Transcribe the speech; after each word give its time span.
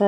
Hei 0.00 0.06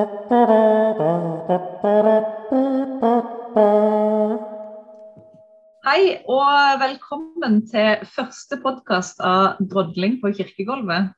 og 6.24 6.80
velkommen 6.80 7.58
til 7.68 8.00
første 8.14 8.56
podkast 8.62 9.20
av 9.20 9.60
'Drodling 9.60 10.16
på 10.22 10.32
kirkegulvet'. 10.32 11.12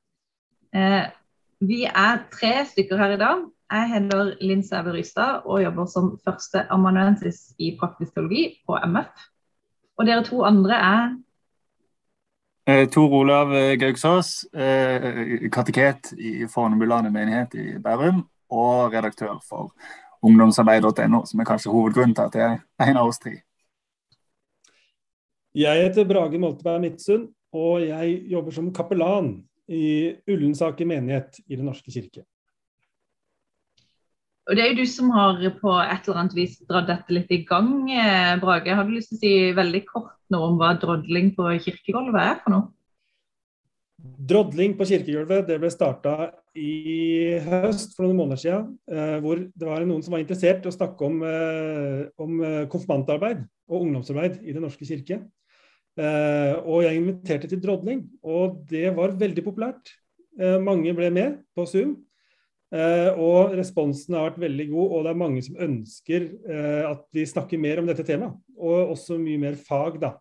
Eh, 0.74 1.06
vi 1.60 1.84
er 1.84 2.18
tre 2.32 2.66
stykker 2.66 2.96
her 2.98 3.14
i 3.14 3.16
dag. 3.22 3.46
Jeg 3.70 3.88
heter 3.94 4.34
Linn 4.40 4.66
Sæve 4.66 4.90
Rystad 4.98 5.46
og 5.46 5.62
jobber 5.62 5.86
som 5.86 6.18
første 6.24 6.66
amanuensis 6.70 7.54
i 7.58 7.78
praktisk 7.80 8.14
teologi 8.14 8.58
på 8.66 8.74
MF. 8.84 9.06
Og 9.98 10.06
dere 10.06 10.24
to 10.24 10.42
andre 10.42 10.74
er 10.74 11.16
Eh, 12.66 12.88
Tor 12.88 13.12
Olav 13.12 13.76
Gauksås, 13.78 14.46
eh, 14.54 15.50
kateket 15.52 16.12
i 16.18 16.46
Fornebulandet 16.48 17.12
menighet 17.12 17.54
i 17.54 17.78
Bærum, 17.78 18.24
og 18.54 18.94
redaktør 18.94 19.40
for 19.44 19.72
ungdomsarbeid.no, 20.24 21.24
som 21.28 21.40
er 21.40 21.48
kanskje 21.48 21.72
hovedgrunnen 21.72 22.14
til 22.16 22.28
at 22.30 22.38
jeg 22.40 22.60
er 22.80 22.92
en 22.92 23.00
av 23.00 23.10
oss 23.10 23.20
tre. 23.22 23.36
Jeg 25.54 25.82
heter 25.84 26.06
Brage 26.08 26.38
Molteberg 26.42 26.80
Midtsund, 26.82 27.28
og 27.54 27.82
jeg 27.84 28.22
jobber 28.30 28.54
som 28.56 28.72
kapellan 28.74 29.36
i 29.70 30.14
Ullensaker 30.28 30.88
menighet 30.88 31.38
i 31.46 31.56
Den 31.56 31.68
norske 31.70 31.92
kirke. 31.94 32.24
Og 34.44 34.56
Det 34.56 34.64
er 34.64 34.72
jo 34.72 34.82
du 34.82 34.86
som 34.90 35.10
har 35.14 35.38
på 35.60 35.72
et 35.80 36.08
eller 36.08 36.20
annet 36.20 36.34
vis 36.36 36.58
dratt 36.68 36.88
dette 36.90 37.14
litt 37.16 37.30
i 37.32 37.44
gang, 37.48 37.88
eh, 37.90 38.34
Brage. 38.40 38.74
Har 38.74 38.84
du 38.84 38.90
lyst 38.92 39.14
til 39.14 39.16
å 39.16 39.22
si 39.22 39.32
veldig 39.56 39.84
kort 39.88 40.18
noe 40.34 40.50
om 40.50 40.58
hva 40.60 40.74
drodling 40.76 41.30
på 41.36 41.48
kirkegulvet 41.64 42.20
er 42.20 42.42
for 42.42 42.52
noe? 42.52 42.68
Drodling 44.04 44.74
på 44.76 44.84
kirkegulvet 44.84 45.46
det 45.48 45.56
ble 45.62 45.70
starta 45.72 46.28
i 46.60 47.38
høst 47.46 47.94
for 47.96 48.04
noen 48.04 48.18
måneder 48.18 48.40
siden. 48.42 48.66
Eh, 48.84 49.16
hvor 49.24 49.40
det 49.40 49.68
var 49.68 49.84
noen 49.88 50.04
som 50.04 50.12
var 50.12 50.20
interessert 50.20 50.64
i 50.64 50.68
å 50.68 50.74
snakke 50.74 51.06
om, 51.08 51.22
eh, 51.24 52.02
om 52.20 52.42
konfirmantarbeid 52.68 53.46
og 53.70 53.86
ungdomsarbeid 53.86 54.42
i 54.44 54.52
Den 54.52 54.66
norske 54.66 54.84
kirke. 54.84 55.24
og 55.96 56.82
jeg 56.82 56.96
inviterte 56.98 57.46
til 57.48 57.60
drodling, 57.62 58.00
og 58.20 58.66
det 58.66 58.96
var 58.96 59.12
veldig 59.14 59.44
populært. 59.44 59.94
mange 60.36 60.92
ble 60.92 61.08
med 61.08 61.38
på 61.54 61.64
Zoom. 61.64 62.02
Og 62.72 63.54
responsen 63.54 64.16
har 64.16 64.32
vært 64.32 64.40
veldig 64.40 64.70
god, 64.70 64.90
og 64.90 65.04
det 65.04 65.10
er 65.10 65.14
mange 65.14 65.42
som 65.44 65.54
ønsker 65.54 66.90
at 66.90 67.06
vi 67.12 67.22
snakker 67.22 67.60
mer 67.60 67.78
om 67.78 67.86
dette 67.86 68.02
temaet. 68.02 68.34
Og 68.58 68.90
også 68.96 69.20
mye 69.22 69.38
mer 69.38 69.54
fag 69.54 70.00
da, 70.00 70.16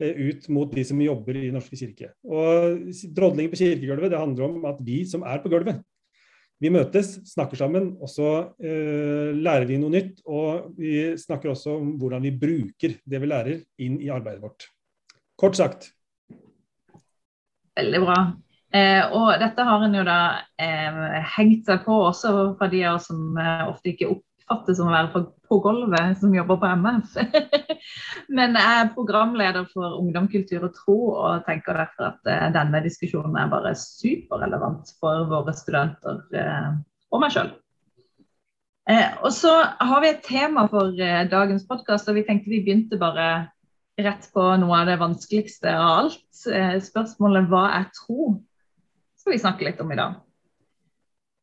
ut 0.00 0.48
mot 0.52 0.72
de 0.72 0.84
som 0.86 1.00
jobber 1.02 1.38
i 1.40 1.50
Norske 1.54 1.78
kirke. 1.78 2.12
Og 2.24 2.90
Drodling 3.16 3.50
på 3.52 3.60
kirkegulvet 3.60 4.12
det 4.12 4.20
handler 4.20 4.48
om 4.48 4.68
at 4.70 4.80
vi 4.84 5.02
som 5.08 5.24
er 5.26 5.42
på 5.42 5.52
gulvet, 5.52 5.82
vi 6.60 6.68
møtes, 6.68 7.14
snakker 7.24 7.56
sammen, 7.56 7.94
og 8.04 8.10
så 8.12 8.30
lærer 8.60 9.64
vi 9.64 9.78
noe 9.80 9.94
nytt. 9.94 10.18
Og 10.28 10.74
vi 10.76 11.14
snakker 11.16 11.54
også 11.54 11.78
om 11.78 11.94
hvordan 11.96 12.20
vi 12.26 12.34
bruker 12.36 12.98
det 13.00 13.20
vi 13.22 13.30
lærer 13.30 13.62
inn 13.80 13.96
i 14.04 14.10
arbeidet 14.12 14.42
vårt. 14.44 14.66
Kort 15.40 15.56
sagt. 15.56 15.88
Veldig 17.80 18.02
bra. 18.04 18.18
Eh, 18.70 19.02
og 19.16 19.32
dette 19.40 19.64
har 19.66 19.82
en 19.82 19.94
jo 19.98 20.02
da 20.06 20.18
eh, 20.62 20.98
hengt 21.34 21.66
seg 21.66 21.80
på 21.86 21.96
også 22.06 22.32
fra 22.58 22.68
de 22.70 22.84
av 22.86 23.00
oss 23.00 23.08
som 23.10 23.38
eh, 23.40 23.64
ofte 23.66 23.90
ikke 23.94 24.12
oppfattes 24.50 24.78
som 24.80 24.90
å 24.90 24.94
være 24.94 25.10
på, 25.12 25.22
på 25.46 25.58
gulvet, 25.62 26.18
som 26.18 26.34
jobber 26.34 26.58
på 26.60 26.70
MF. 26.82 27.14
Men 28.36 28.58
jeg 28.58 28.80
er 28.80 28.92
programleder 28.96 29.68
for 29.70 30.00
Ungdom, 30.00 30.26
kultur 30.32 30.66
og 30.66 30.74
tro, 30.74 30.98
og 31.14 31.46
tenker 31.46 31.78
derfor 31.78 32.10
at 32.10 32.30
eh, 32.30 32.48
denne 32.54 32.82
diskusjonen 32.84 33.38
er 33.38 33.52
bare 33.52 33.76
superrelevant 33.78 34.90
for 35.00 35.30
våre 35.30 35.54
studenter 35.56 36.20
eh, 36.34 36.68
og 37.10 37.22
meg 37.22 37.34
sjøl. 37.34 37.54
Eh, 38.90 39.08
og 39.22 39.30
så 39.36 39.54
har 39.78 40.02
vi 40.02 40.10
et 40.10 40.22
tema 40.26 40.66
for 40.72 40.92
dagens 41.30 41.66
podkast, 41.70 42.10
og 42.10 42.18
vi 42.18 42.26
tenkte 42.26 42.50
vi 42.50 42.62
begynte 42.64 42.98
bare 43.00 43.30
rett 44.00 44.30
på 44.34 44.42
noe 44.58 44.82
av 44.82 44.88
det 44.88 45.00
vanskeligste 45.00 45.72
av 45.76 45.96
alt. 46.06 46.22
Spørsmålet 46.90 47.50
hva 47.50 47.66
er 47.76 47.90
tro? 47.94 48.38
skal 49.20 49.34
vi 49.34 49.42
snakke 49.42 49.66
litt 49.66 49.80
om 49.84 49.90
i 49.92 49.98
dag. 49.98 50.16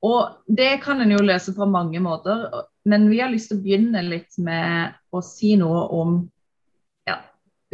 Og 0.06 0.54
det 0.60 0.80
kan 0.84 1.02
en 1.02 1.14
jo 1.14 1.22
løse 1.26 1.54
på 1.58 1.68
mange 1.70 2.00
måter, 2.04 2.46
men 2.88 3.10
vi 3.12 3.20
har 3.20 3.32
lyst 3.34 3.52
til 3.52 3.60
å 3.60 3.64
begynne 3.66 4.02
litt 4.06 4.38
med 4.40 4.96
å 5.12 5.22
si 5.26 5.56
noe 5.60 5.84
om 5.96 6.18
ja, 7.08 7.18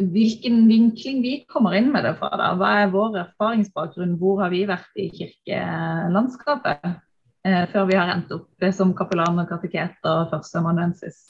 hvilken 0.01 0.63
vinkling 0.69 1.21
vi 1.21 1.33
kommer 1.49 1.75
inn 1.77 1.91
med 1.93 2.07
det 2.07 2.15
fra. 2.17 2.31
Da. 2.39 2.53
Hva 2.57 2.71
er 2.81 2.93
vår 2.93 3.19
erfaringsbakgrunn, 3.21 4.17
hvor 4.21 4.41
har 4.41 4.53
vi 4.53 4.63
vært 4.69 5.01
i 5.01 5.09
kirkelandskapet 5.13 6.87
eh, 6.89 7.63
før 7.73 7.89
vi 7.91 7.99
har 7.99 8.15
endt 8.15 8.33
opp 8.33 8.67
som 8.73 8.95
kapellan 8.97 9.41
og 9.43 9.51
kateket 9.53 10.09
og 10.09 10.33
førsteamanuensis. 10.33 11.21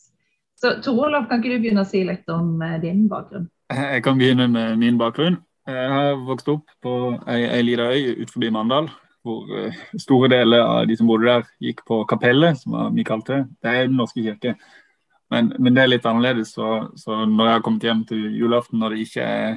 Så 0.60 0.78
Tor 0.80 1.10
Olav, 1.10 1.28
kan 1.28 1.42
ikke 1.42 1.58
du 1.58 1.64
begynne 1.66 1.84
å 1.84 1.90
si 1.90 2.06
litt 2.08 2.30
om 2.32 2.62
eh, 2.64 2.80
din 2.84 3.10
bakgrunn? 3.12 3.50
Jeg 3.74 4.04
kan 4.06 4.20
begynne 4.20 4.48
med 4.52 4.80
min 4.80 5.00
bakgrunn. 5.02 5.42
Jeg 5.68 5.92
har 5.92 6.20
vokst 6.28 6.48
opp 6.52 6.72
på 6.84 6.94
ei, 7.32 7.42
ei 7.48 7.64
lita 7.64 7.88
øy 7.92 8.24
utenfor 8.24 8.50
Mandal, 8.52 8.90
hvor 9.24 9.50
uh, 9.50 9.82
store 10.00 10.30
deler 10.32 10.64
av 10.64 10.88
de 10.88 10.98
som 11.00 11.10
bodde 11.10 11.30
der, 11.30 11.52
gikk 11.64 11.84
på 11.88 12.02
kapellet, 12.10 12.60
som 12.60 12.76
vi 12.96 13.06
kalte 13.08 13.38
det. 13.38 13.44
Det 13.64 13.74
er 13.74 13.88
Den 13.88 14.00
norske 14.00 14.24
kirke. 14.24 14.56
Men, 15.32 15.54
men, 15.60 15.74
det 15.74 15.84
er 15.84 15.94
litt 15.94 16.06
annerledes. 16.06 16.54
Så, 16.54 16.90
så, 17.00 17.24
når 17.26 17.48
jeg 17.48 17.58
har 17.58 17.64
kommet 17.66 17.88
hjem 17.88 18.04
til 18.10 18.26
julaften 18.38 18.80
når 18.80 18.94
det 18.94 19.06
ikke 19.08 19.28
er 19.28 19.56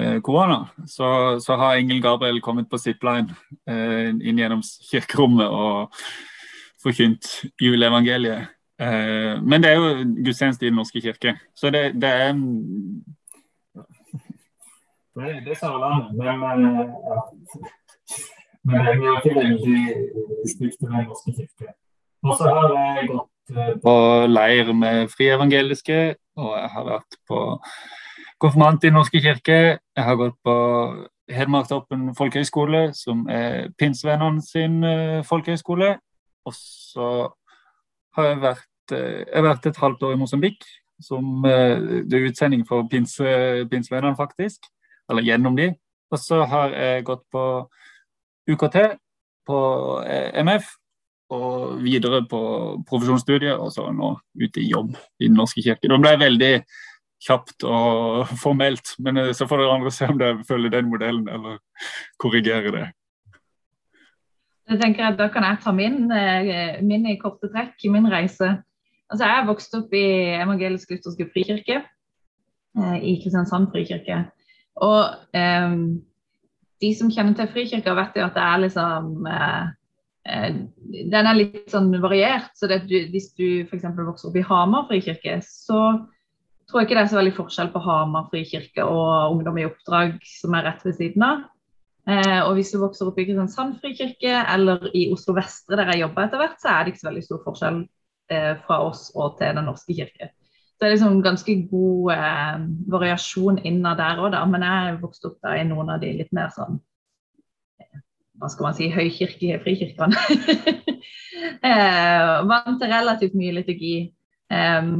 uh, 0.00 0.18
korona, 0.24 0.60
så, 0.86 1.08
så, 1.42 1.58
har 1.60 1.76
Engel 1.80 2.00
Gabriel 2.02 2.40
kommet 2.40 2.70
på 2.70 2.80
zipline 2.80 3.34
uh, 3.68 4.08
inn 4.14 4.40
gjennom 4.40 4.62
kirkerommet 4.90 5.50
og 5.50 6.02
forkynt 6.82 7.32
juleevangeliet. 7.60 8.52
men 9.42 9.62
det 9.64 9.70
er 9.70 9.78
jo 9.80 10.04
gudstjeneste 10.22 10.66
i 10.66 10.68
Den 10.68 10.76
norske 10.76 11.00
kirke. 11.00 11.32
Så 11.56 11.70
det, 11.72 11.94
det 11.96 12.08
er 12.08 12.32
det, 15.16 15.44
det 15.46 15.50
er 15.50 15.56
Sørlandet, 15.56 16.12
men, 16.12 16.66
ja. 17.08 18.35
Men 18.66 18.86
det 18.86 18.92
er 18.92 19.36
veldig 19.36 19.82
stygt 20.50 20.78
til 20.80 20.90
Den 20.90 21.06
norske 21.06 21.32
kirke. 21.36 21.72
Og 22.26 22.36
så 22.38 22.50
har 22.50 22.74
jeg 22.74 23.08
gått 23.12 23.54
eh, 23.54 23.74
på 23.82 23.94
leir 24.30 24.72
med 24.74 25.10
frievangeliske, 25.12 26.00
og 26.36 26.52
jeg 26.58 26.70
har 26.74 26.88
vært 26.88 27.18
på 27.28 27.42
konfirmant 28.42 28.84
i 28.84 28.92
norske 28.94 29.22
kirke. 29.22 29.58
Jeg 29.78 30.04
har 30.08 30.18
gått 30.20 30.36
på 30.44 30.56
Hedmarktoppen 31.32 32.12
folkehøgskole, 32.14 32.90
som 32.94 33.24
er 33.32 33.72
pinsevennene 33.78 34.42
sin 34.46 34.78
uh, 34.84 35.24
folkehøgskole. 35.26 35.96
Og 36.46 36.54
så 36.54 37.08
har 38.14 38.28
jeg 38.28 38.42
vært, 38.44 38.68
uh, 38.92 39.22
jeg 39.24 39.34
har 39.34 39.46
vært 39.48 39.66
et 39.66 39.80
halvt 39.82 40.06
år 40.06 40.14
i 40.14 40.20
Mosambik, 40.20 40.68
som 41.02 41.42
det 41.44 42.14
er 42.16 42.28
utsending 42.30 42.62
for 42.68 42.86
pinse, 42.90 43.26
pinsevennene, 43.70 44.16
faktisk 44.16 44.70
eller 45.10 45.26
gjennom 45.26 45.56
de. 45.56 45.70
Og 46.12 46.20
så 46.22 46.42
har 46.46 46.74
jeg 46.74 47.06
gått 47.06 47.24
på 47.32 47.44
UKT 48.50 48.76
på 49.46 49.60
eh, 50.06 50.42
MF 50.42 50.74
og 51.34 51.80
videre 51.82 52.22
på 52.30 52.40
profesjonsstudiet, 52.86 53.56
og 53.58 53.72
så 53.74 53.88
nå 53.90 54.12
ute 54.38 54.62
i 54.62 54.68
jobb 54.70 54.92
i 55.18 55.26
Den 55.26 55.38
norske 55.40 55.62
kirke. 55.62 55.88
Det 55.90 55.98
ble 56.02 56.12
veldig 56.20 56.52
kjapt 57.26 57.66
og 57.66 58.28
formelt, 58.44 58.94
men 59.02 59.18
eh, 59.22 59.32
så 59.34 59.48
får 59.48 59.62
dere 59.62 59.74
andre 59.78 59.94
se 59.94 60.10
om 60.10 60.20
dere 60.20 60.46
følger 60.46 60.76
den 60.76 60.92
modellen 60.92 61.26
eller 61.28 61.58
korrigerer 62.22 62.70
det. 62.74 62.86
Jeg 64.66 64.80
tenker 64.82 65.04
at 65.06 65.18
Da 65.18 65.28
kan 65.30 65.44
jeg 65.46 65.60
ta 65.62 65.72
min, 65.72 66.10
eh, 66.10 66.80
min 66.82 67.06
i 67.06 67.18
korte 67.18 67.50
trekk, 67.52 67.76
min 67.90 68.10
reise. 68.10 68.56
Altså, 69.10 69.24
Jeg 69.24 69.38
er 69.38 69.46
vokst 69.46 69.74
opp 69.78 69.92
i 69.94 70.06
evangelisk 70.42 70.90
lutherske 70.90 71.30
frikirke, 71.32 71.84
i 72.76 73.14
Kristiansand 73.22 73.70
frikirke. 73.72 74.26
Og 74.84 75.14
eh, 75.32 75.76
de 76.82 76.92
som 76.96 77.10
kjenner 77.12 77.36
til 77.36 77.48
Frikirka, 77.52 77.94
vet 77.96 78.18
jo 78.18 78.26
at 78.26 78.36
det 78.36 78.44
er 78.44 78.62
liksom 78.64 79.28
eh, 79.30 79.66
eh 80.26 80.58
Den 81.12 81.28
er 81.30 81.38
litt 81.38 81.70
sånn 81.70 81.90
variert. 82.02 82.52
så 82.54 82.68
det, 82.68 82.84
Hvis 82.88 83.32
du 83.34 83.64
f.eks. 83.64 83.84
vokser 83.96 84.28
opp 84.28 84.36
i 84.36 84.44
Hamar 84.46 84.86
frikirke, 84.90 85.40
så 85.42 86.06
tror 86.66 86.80
jeg 86.80 86.88
ikke 86.88 86.96
det 86.98 87.02
er 87.04 87.12
så 87.12 87.20
veldig 87.20 87.36
forskjell 87.36 87.72
på 87.72 87.82
Hamar 87.84 88.30
frikirke 88.30 88.84
og 88.84 89.36
Ungdom 89.36 89.58
i 89.58 89.66
oppdrag, 89.68 90.18
som 90.26 90.54
er 90.54 90.66
rett 90.66 90.82
ved 90.84 90.98
siden 90.98 91.22
av. 91.22 91.44
Eh, 92.06 92.40
og 92.44 92.54
hvis 92.54 92.70
du 92.70 92.78
vokser 92.78 93.08
opp 93.08 93.18
i 93.18 93.26
Kristiansand 93.26 93.78
frikirke 93.82 94.42
eller 94.46 94.90
i 94.94 95.08
Oslo 95.12 95.34
Vestre, 95.34 95.78
der 95.78 95.94
jeg 95.94 96.04
jobber 96.04 96.26
etter 96.26 96.42
hvert, 96.42 96.58
så 96.62 96.70
er 96.72 96.84
det 96.84 96.94
ikke 96.94 97.02
så 97.02 97.08
veldig 97.10 97.26
stor 97.26 97.44
forskjell 97.46 97.80
eh, 98.30 98.52
fra 98.66 98.82
oss 98.86 99.08
og 99.14 99.38
til 99.40 99.58
Den 99.58 99.66
norske 99.66 99.94
kirke 99.96 100.30
det 100.76 100.86
er 100.86 100.92
liksom 100.92 101.22
ganske 101.24 101.54
god 101.70 102.12
eh, 102.12 102.64
variasjon 102.92 103.62
innad 103.64 104.00
der 104.00 104.20
òg. 104.20 104.36
Men 104.52 104.64
jeg 104.66 104.98
vokste 105.00 105.06
vokst 105.06 105.28
opp 105.30 105.38
da 105.46 105.54
i 105.56 105.64
noen 105.68 105.92
av 105.94 106.02
de 106.02 106.12
litt 106.18 106.32
mer 106.36 106.50
sånn 106.56 106.80
eh, 107.80 108.02
hva 108.36 108.50
skal 108.52 108.68
man 108.68 108.76
si, 108.76 108.90
høykirkelige 108.92 109.62
frikirkene. 109.64 110.26
eh, 111.70 112.34
vant 112.50 112.76
til 112.82 112.92
relativt 112.92 113.38
mye 113.38 113.56
liturgi. 113.56 113.96
Eh, 114.52 114.92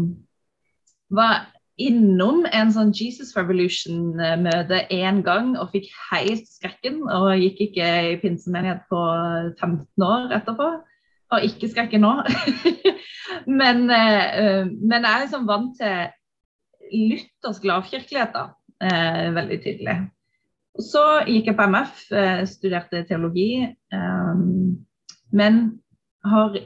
var 1.17 1.44
innom 1.76 2.46
en 2.56 2.70
sånn 2.72 2.94
Jesus 2.96 3.34
Revolution-møte 3.37 4.87
én 4.96 5.20
gang 5.26 5.52
og 5.61 5.75
fikk 5.75 5.90
helt 6.08 6.49
skrekken. 6.49 7.02
Og 7.05 7.34
gikk 7.37 7.67
ikke 7.69 7.90
i 8.14 8.19
pinsemenighet 8.22 8.87
på 8.88 9.02
15 9.61 10.08
år 10.08 10.32
etterpå. 10.40 10.70
Har 11.32 11.46
ikke 11.46 11.70
skrekken 11.70 12.05
nå. 12.05 12.12
men, 13.61 13.87
uh, 13.90 14.67
men, 14.67 15.00
jeg 15.00 15.11
er 15.12 15.25
liksom 15.25 15.49
vant 15.49 15.78
til 15.81 16.12
luthersk 17.11 17.67
lavkirkelighet, 17.67 18.37
da. 18.37 18.50
Uh, 18.76 19.32
veldig 19.37 19.58
tydelig. 19.64 19.96
Så 20.82 21.02
gikk 21.25 21.49
jeg 21.49 21.56
på 21.56 21.64
MF, 21.73 22.00
studerte 22.50 23.00
teologi. 23.08 23.62
Men 25.32 25.61
har 26.28 26.58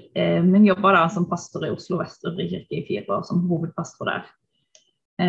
men 0.43 0.67
jobba 0.67 1.05
som 1.15 1.29
pastor 1.31 1.69
i 1.69 1.71
Oslo 1.71 2.01
Vestre 2.01 2.33
kirke 2.35 2.81
i 2.81 2.83
fire 2.89 3.15
år, 3.15 3.23
som 3.29 3.45
hovedpastor 3.47 4.11
der. 4.11 4.27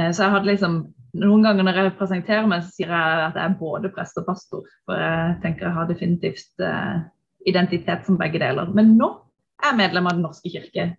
Så 0.10 0.24
jeg 0.24 0.34
hadde 0.34 0.50
liksom 0.50 0.80
Noen 1.22 1.45
ganger 1.45 1.68
når 1.68 1.77
jeg 1.77 1.94
presenterer 2.00 2.50
meg, 2.50 2.66
så 2.66 2.74
sier 2.74 2.89
jeg 2.95 3.24
at 3.27 3.38
jeg 3.38 3.44
er 3.51 3.56
både 3.60 3.94
prest 3.94 4.18
og 4.18 4.25
pastor. 4.31 4.66
For 4.89 4.98
jeg 4.98 5.38
tenker 5.44 5.68
jeg 5.68 5.77
har 5.77 5.89
definitivt 5.92 6.66
identitet 7.45 8.06
som 8.07 8.18
begge 8.18 8.42
deler. 8.42 8.74
Men 8.74 8.95
nå 8.98 9.12
er 9.68 9.78
medlem 9.78 10.08
av 10.10 10.18
Den 10.18 10.25
norske 10.25 10.52
kirke. 10.52 10.92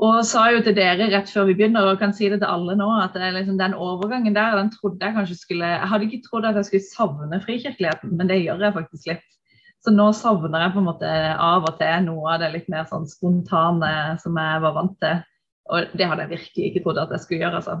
Og 0.00 0.20
sa 0.24 0.46
jo 0.54 0.62
til 0.64 0.76
dere 0.76 1.10
rett 1.12 1.28
før 1.28 1.48
vi 1.48 1.56
begynner, 1.58 1.90
og 1.90 1.98
kan 2.00 2.14
si 2.16 2.28
det 2.30 2.38
til 2.40 2.48
alle 2.48 2.76
nå, 2.78 2.86
at 3.02 3.16
liksom, 3.34 3.58
den 3.60 3.74
overgangen 3.74 4.36
der, 4.36 4.56
den 4.56 4.70
trodde 4.72 5.04
jeg 5.04 5.16
kanskje 5.16 5.36
skulle 5.36 5.72
Jeg 5.74 5.90
hadde 5.90 6.06
ikke 6.06 6.22
trodd 6.28 6.46
at 6.48 6.56
jeg 6.56 6.68
skulle 6.68 6.88
savne 6.88 7.40
frikirkeligheten, 7.42 8.14
men 8.16 8.30
det 8.30 8.40
gjør 8.40 8.64
jeg 8.64 8.76
faktisk 8.78 9.10
litt. 9.10 9.26
Så 9.80 9.92
nå 9.92 10.10
savner 10.16 10.66
jeg 10.66 10.74
på 10.74 10.80
en 10.82 10.88
måte 10.88 11.10
av 11.40 11.64
og 11.68 11.76
til 11.80 12.06
noe 12.06 12.34
av 12.34 12.42
det 12.42 12.50
litt 12.54 12.68
mer 12.72 12.88
sånn 12.88 13.06
spontane 13.08 13.92
som 14.20 14.36
jeg 14.36 14.64
var 14.64 14.76
vant 14.76 14.96
til. 15.00 15.22
Og 15.70 15.94
det 15.96 16.08
hadde 16.08 16.26
jeg 16.26 16.34
virkelig 16.34 16.66
ikke 16.68 16.82
trodd 16.84 17.00
at 17.00 17.14
jeg 17.14 17.24
skulle 17.24 17.44
gjøre. 17.44 17.60
altså. 17.60 17.78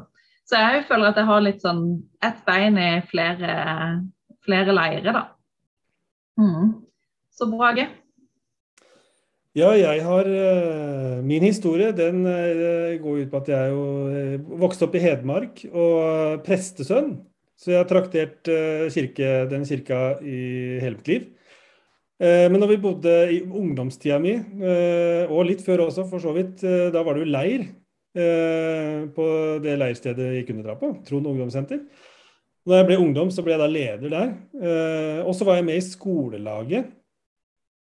Så 0.48 0.60
jeg 0.60 0.86
føler 0.88 1.10
at 1.10 1.20
jeg 1.20 1.28
har 1.28 1.44
litt 1.44 1.64
sånn 1.64 1.84
ett 2.24 2.40
bein 2.48 2.78
i 2.80 2.90
flere, 3.10 3.56
flere 4.46 4.76
leirer, 4.76 5.12
da. 5.12 5.24
Mm. 6.40 6.72
Så 7.36 7.48
Brage? 7.52 7.86
Ja, 9.58 9.72
jeg 9.74 10.04
har 10.06 10.28
uh, 10.30 11.22
Min 11.26 11.42
historie 11.42 11.90
den 11.96 12.22
uh, 12.22 12.94
går 13.02 13.24
ut 13.24 13.30
på 13.32 13.40
at 13.40 13.48
jeg 13.50 13.72
jo 13.72 13.80
uh, 14.06 14.60
vokste 14.60 14.86
opp 14.86 14.94
i 14.94 15.02
Hedmark 15.02 15.64
og 15.72 16.44
prestesønn. 16.46 17.16
Så 17.58 17.72
jeg 17.72 17.80
har 17.82 17.88
traktert 17.90 18.48
kirke, 18.94 19.26
den 19.50 19.66
kirka 19.68 20.14
i 20.24 20.78
hele 20.80 20.96
mitt 20.96 21.08
liv. 21.10 21.26
men 22.20 22.56
når 22.56 22.70
vi 22.70 22.76
bodde 22.80 23.12
i 23.34 23.40
ungdomstida 23.44 24.16
mi, 24.16 24.32
og 25.28 25.44
litt 25.44 25.60
før 25.60 25.82
også 25.84 26.06
for 26.08 26.24
så 26.24 26.32
vidt, 26.32 26.62
da 26.64 27.02
var 27.04 27.18
det 27.18 27.26
jo 27.26 27.34
leir 27.34 27.66
på 29.12 29.26
det 29.60 29.76
leirstedet 29.76 30.30
vi 30.38 30.46
kunne 30.48 30.64
dra 30.64 30.78
på, 30.80 30.94
Trond 31.04 31.28
ungdomssenter. 31.28 31.82
Da 32.64 32.80
jeg 32.80 32.88
ble 32.88 32.98
ungdom, 33.04 33.28
så 33.28 33.44
ble 33.44 33.58
jeg 33.58 33.60
da 33.60 33.68
leder 33.68 34.16
der. 34.16 34.32
og 35.26 35.36
så 35.36 35.44
var 35.44 35.60
jeg 35.60 35.68
med 35.68 35.82
i 35.82 35.84
skolelaget 35.84 36.88
Eh, 36.88 36.99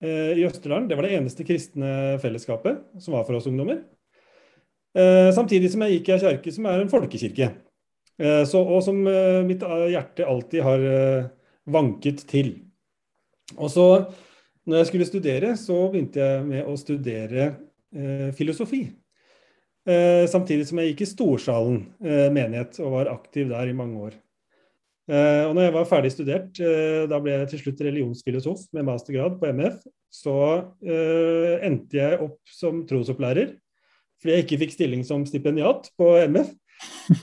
i 0.03 0.45
Østerdalen. 0.47 0.87
Det 0.87 0.95
var 0.95 1.09
det 1.09 1.17
eneste 1.17 1.43
kristne 1.47 2.19
fellesskapet 2.23 2.85
som 3.03 3.17
var 3.17 3.25
for 3.27 3.39
oss 3.39 3.49
ungdommer. 3.50 3.81
Eh, 4.97 5.31
samtidig 5.35 5.71
som 5.73 5.83
jeg 5.85 5.99
gikk 5.99 6.09
i 6.09 6.15
ei 6.17 6.23
kjerke 6.23 6.53
som 6.55 6.69
er 6.69 6.83
en 6.83 6.93
folkekirke. 6.93 7.50
Eh, 8.19 8.45
så, 8.49 8.62
og 8.62 8.81
som 8.87 9.00
mitt 9.47 9.65
hjerte 9.93 10.27
alltid 10.27 10.65
har 10.65 10.87
vanket 11.69 12.25
til. 12.31 12.55
Og 13.56 13.71
så, 13.73 13.89
når 14.69 14.83
jeg 14.83 14.91
skulle 14.91 15.09
studere, 15.09 15.53
så 15.61 15.77
begynte 15.93 16.25
jeg 16.25 16.47
med 16.49 16.69
å 16.69 16.77
studere 16.81 17.53
filosofi. 18.37 18.83
samtidig 20.29 20.67
som 20.69 20.79
jeg 20.79 20.91
gikk 20.91 21.00
i 21.00 21.06
Storsalen 21.09 21.79
menighet 22.35 22.77
og 22.85 22.91
var 22.93 23.09
aktiv 23.09 23.49
der 23.49 23.71
i 23.71 23.73
mange 23.73 24.03
år. 24.11 24.19
Uh, 25.08 25.49
og 25.49 25.55
når 25.56 25.64
jeg 25.64 25.72
var 25.72 25.87
ferdig 25.88 26.10
studert, 26.12 26.58
uh, 26.60 27.06
da 27.08 27.19
ble 27.25 27.32
jeg 27.32 27.49
til 27.49 27.62
slutt 27.62 27.78
religionsfilosof 27.87 28.66
med 28.76 28.84
mastergrad 28.90 29.38
på 29.40 29.49
MF, 29.56 29.78
så 30.12 30.37
uh, 30.69 31.55
endte 31.64 31.96
jeg 31.96 32.19
opp 32.26 32.52
som 32.52 32.82
trosopplærer 32.88 33.55
fordi 34.19 34.34
jeg 34.34 34.44
ikke 34.44 34.58
fikk 34.64 34.72
stilling 34.75 35.05
som 35.06 35.22
stipendiat 35.28 35.93
på 35.96 36.08
MF. 36.26 36.49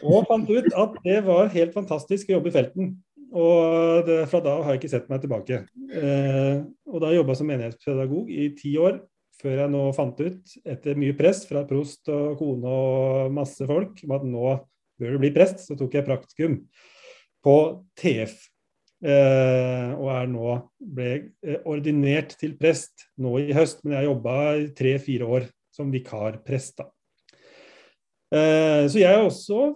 Og 0.07 0.23
fant 0.29 0.47
ut 0.47 0.69
at 0.71 0.93
det 1.03 1.17
var 1.25 1.51
helt 1.51 1.73
fantastisk 1.75 2.29
å 2.29 2.37
jobbe 2.37 2.47
i 2.47 2.53
felten. 2.55 2.93
Og 3.35 4.05
det, 4.07 4.21
fra 4.31 4.39
da 4.39 4.53
har 4.63 4.71
jeg 4.71 4.79
ikke 4.79 4.91
sett 4.93 5.09
meg 5.11 5.19
tilbake. 5.19 5.57
og 5.91 7.03
da 7.03 7.11
jobba 7.11 7.35
jeg 7.35 7.41
som 7.41 7.51
menighetspedagog 7.51 8.31
i 8.31 8.47
ti 8.55 8.71
år, 8.79 9.01
før 9.43 9.59
jeg 9.65 9.73
nå 9.75 9.83
fant 9.97 10.23
ut, 10.23 10.55
etter 10.63 11.03
mye 11.03 11.17
press 11.19 11.43
fra 11.49 11.65
prost 11.67 12.07
og 12.15 12.39
kone 12.39 12.79
og 12.79 13.35
masse 13.35 13.67
folk, 13.67 13.99
om 14.07 14.15
at 14.15 14.27
nå 14.31 14.55
bør 14.95 15.17
du 15.17 15.23
bli 15.25 15.35
prest, 15.35 15.65
så 15.67 15.75
tok 15.75 15.99
jeg 15.99 16.07
praktikum 16.07 16.61
på 17.45 17.55
TF. 17.99 18.35
Eh, 19.05 19.91
og 19.93 20.09
er 20.15 20.29
nå 20.31 20.57
ble 20.79 21.09
eh, 21.45 21.61
ordinert 21.69 22.33
til 22.39 22.55
prest 22.57 23.05
nå 23.21 23.35
i 23.43 23.53
høst, 23.53 23.83
men 23.83 23.99
jeg 23.99 24.09
jobba 24.09 24.35
tre-fire 24.77 25.29
år 25.37 25.47
som 25.75 25.91
vikarprest. 25.93 26.79
da. 26.81 26.89
Eh, 28.33 28.83
så 28.89 28.99
jeg 28.99 29.11
er 29.11 29.21
også 29.21 29.75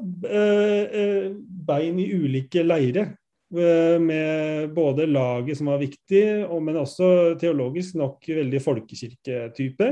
bein 1.70 2.00
i 2.02 2.10
ulike 2.16 2.66
leirer. 2.66 3.14
Eh, 3.50 4.00
med 4.00 4.70
både 4.74 5.08
laget 5.10 5.58
som 5.58 5.72
var 5.72 5.80
viktig, 5.82 6.46
men 6.62 6.78
også 6.78 7.34
teologisk 7.42 7.96
nok 7.98 8.28
veldig 8.30 8.62
folkekirketype. 8.62 9.88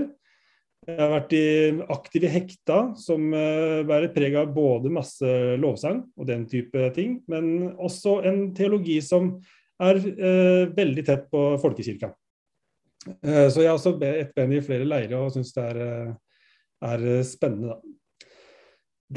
Jeg 0.87 1.01
har 1.01 1.09
vært 1.11 1.33
aktiv 1.91 2.23
i 2.23 2.29
Hekta, 2.31 2.77
som 2.95 3.25
uh, 3.35 3.83
bærer 3.87 4.13
preg 4.15 4.37
av 4.39 4.53
både 4.55 4.91
masse 4.93 5.31
lovsang 5.59 6.05
og 6.15 6.29
den 6.29 6.45
type 6.47 6.85
ting, 6.95 7.17
men 7.27 7.73
også 7.75 8.21
en 8.29 8.45
teologi 8.55 9.01
som 9.03 9.33
er 9.83 9.99
eh, 10.01 10.63
veldig 10.73 11.03
tett 11.05 11.27
på 11.33 11.41
folkekirka. 11.61 12.11
Eh, 13.07 13.47
så 13.49 13.61
jeg 13.61 13.69
har 13.69 13.77
også 13.77 13.95
et 14.07 14.33
ben 14.35 14.55
i 14.55 14.63
flere 14.63 14.87
leirer 14.87 15.19
og 15.19 15.33
syns 15.35 15.53
det 15.55 15.65
er, 15.73 16.15
er, 16.91 17.05
spennende, 17.27 17.75
da. 17.75 18.31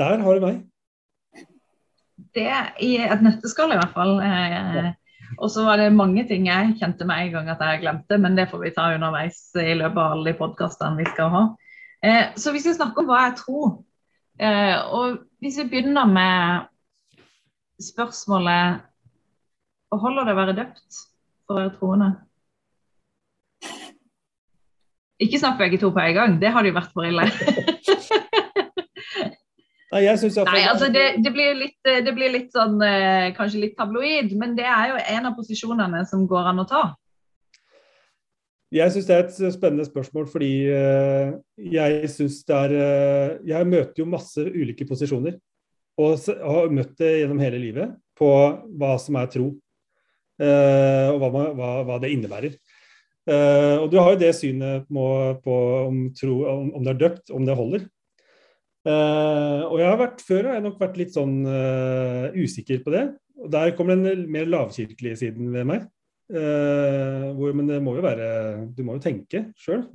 Der 0.01 0.21
har 0.23 0.37
du 0.37 0.45
meg. 0.45 0.61
Det 2.37 2.51
i 2.85 2.93
et 3.03 3.23
nøtteskall, 3.25 3.73
i 3.75 3.79
hvert 3.81 3.95
fall. 3.97 4.19
Ja. 4.23 4.93
Og 5.39 5.51
så 5.53 5.65
var 5.65 5.79
det 5.79 5.93
mange 5.95 6.25
ting 6.29 6.49
jeg 6.49 6.75
kjente 6.81 7.07
med 7.07 7.27
en 7.27 7.35
gang 7.37 7.51
at 7.53 7.63
jeg 7.63 7.83
glemte, 7.85 8.19
men 8.19 8.37
det 8.39 8.49
får 8.51 8.65
vi 8.65 8.73
ta 8.75 8.89
underveis 8.95 9.39
i 9.61 9.77
løpet 9.79 10.01
av 10.03 10.17
alle 10.17 10.33
de 10.33 10.39
podkastene 10.39 10.99
vi 10.99 11.07
skal 11.13 11.31
ha. 11.35 11.43
Eh, 12.03 12.33
så 12.41 12.55
hvis 12.55 12.67
vi 12.67 12.75
snakker 12.75 13.03
om 13.03 13.11
hva 13.11 13.21
jeg 13.29 13.37
tror, 13.43 13.69
eh, 14.41 14.77
og 14.91 15.21
hvis 15.43 15.61
vi 15.61 15.69
begynner 15.75 16.09
med 16.11 16.71
spørsmålet 17.81 18.87
Holder 19.91 20.23
det 20.23 20.33
å 20.37 20.39
være 20.39 20.53
døpt 20.55 20.99
for 21.49 21.57
å 21.57 21.63
være 21.65 21.71
troende? 21.81 22.09
Ikke 25.19 25.41
snakk 25.43 25.59
begge 25.59 25.81
to 25.83 25.91
på 25.91 26.05
en 26.05 26.15
gang, 26.15 26.37
det 26.39 26.53
hadde 26.55 26.71
jo 26.71 26.77
vært 26.77 26.95
for 26.95 27.09
ille. 27.11 27.27
Nei, 29.91 30.05
jeg 30.05 30.21
synes 30.23 30.39
Nei, 30.47 30.63
altså 30.71 30.87
det, 30.95 31.05
det, 31.25 31.33
blir 31.35 31.57
litt, 31.59 31.79
eh, 31.89 31.99
det, 32.07 32.15
blir 32.15 32.31
litt, 32.31 32.51
sånn 32.55 32.79
eh, 32.87 33.33
Kanskje 33.35 33.65
litt 33.65 33.77
tabloid, 33.79 34.31
men 34.39 34.55
det 34.59 34.67
er 34.71 34.93
jo 34.93 35.01
en 35.17 35.31
av 35.31 35.39
posisjonene 35.39 36.05
som 36.07 36.27
går 36.31 36.51
an 36.53 36.63
å 36.63 36.67
ta. 36.71 36.83
Jeg 38.71 38.95
syns 38.95 39.09
det 39.09 39.17
er 39.17 39.25
et 39.25 39.57
spennende 39.57 39.87
spørsmål 39.89 40.29
fordi 40.31 40.53
eh, 40.71 41.33
jeg 41.75 42.11
syns 42.13 42.39
det 42.47 42.59
er 42.69 42.75
Jeg 43.51 43.71
møter 43.73 44.05
jo 44.05 44.11
masse 44.13 44.45
ulike 44.47 44.87
posisjoner. 44.87 45.41
Og 46.01 46.23
har 46.39 46.71
møtt 46.73 46.95
det 47.03 47.17
gjennom 47.19 47.43
hele 47.43 47.59
livet 47.61 47.97
på 48.17 48.31
hva 48.79 48.95
som 49.03 49.19
er 49.21 49.27
tro. 49.29 49.51
Og 50.41 51.19
hva, 51.21 51.43
hva, 51.53 51.73
hva 51.85 51.99
det 52.01 52.15
innebærer. 52.15 52.55
Og 53.83 53.91
du 53.93 53.99
har 54.01 54.15
jo 54.15 54.21
det 54.23 54.31
synet 54.39 54.87
på, 54.89 55.09
på 55.45 55.57
om, 55.91 55.99
tro, 56.17 56.39
om, 56.49 56.79
det 56.87 56.95
er 56.95 57.01
døpt, 57.03 57.35
om 57.37 57.45
det 57.45 57.59
holder. 57.59 57.85
Uh, 58.81 59.69
og 59.69 59.77
jeg 59.77 59.89
har 59.91 59.99
vært, 60.01 60.23
Før 60.25 60.47
har 60.49 60.55
jeg 60.57 60.65
nok 60.65 60.79
vært 60.81 61.01
litt 61.01 61.13
sånn 61.13 61.41
uh, 61.45 62.33
usikker 62.33 62.81
på 62.85 62.95
det. 62.95 63.07
og 63.41 63.51
Der 63.53 63.75
kommer 63.77 63.99
den 63.99 64.25
mer 64.33 64.49
lavkirkelige 64.49 65.21
siden 65.21 65.51
ved 65.53 65.67
meg. 65.69 65.89
Uh, 66.31 67.35
hvor, 67.37 67.53
men 67.59 67.67
det 67.67 67.81
må 67.83 67.97
jo 67.97 68.05
være 68.05 68.27
Du 68.77 68.85
må 68.87 68.95
jo 68.97 69.03
tenke 69.05 69.49
sjøl. 69.61 69.85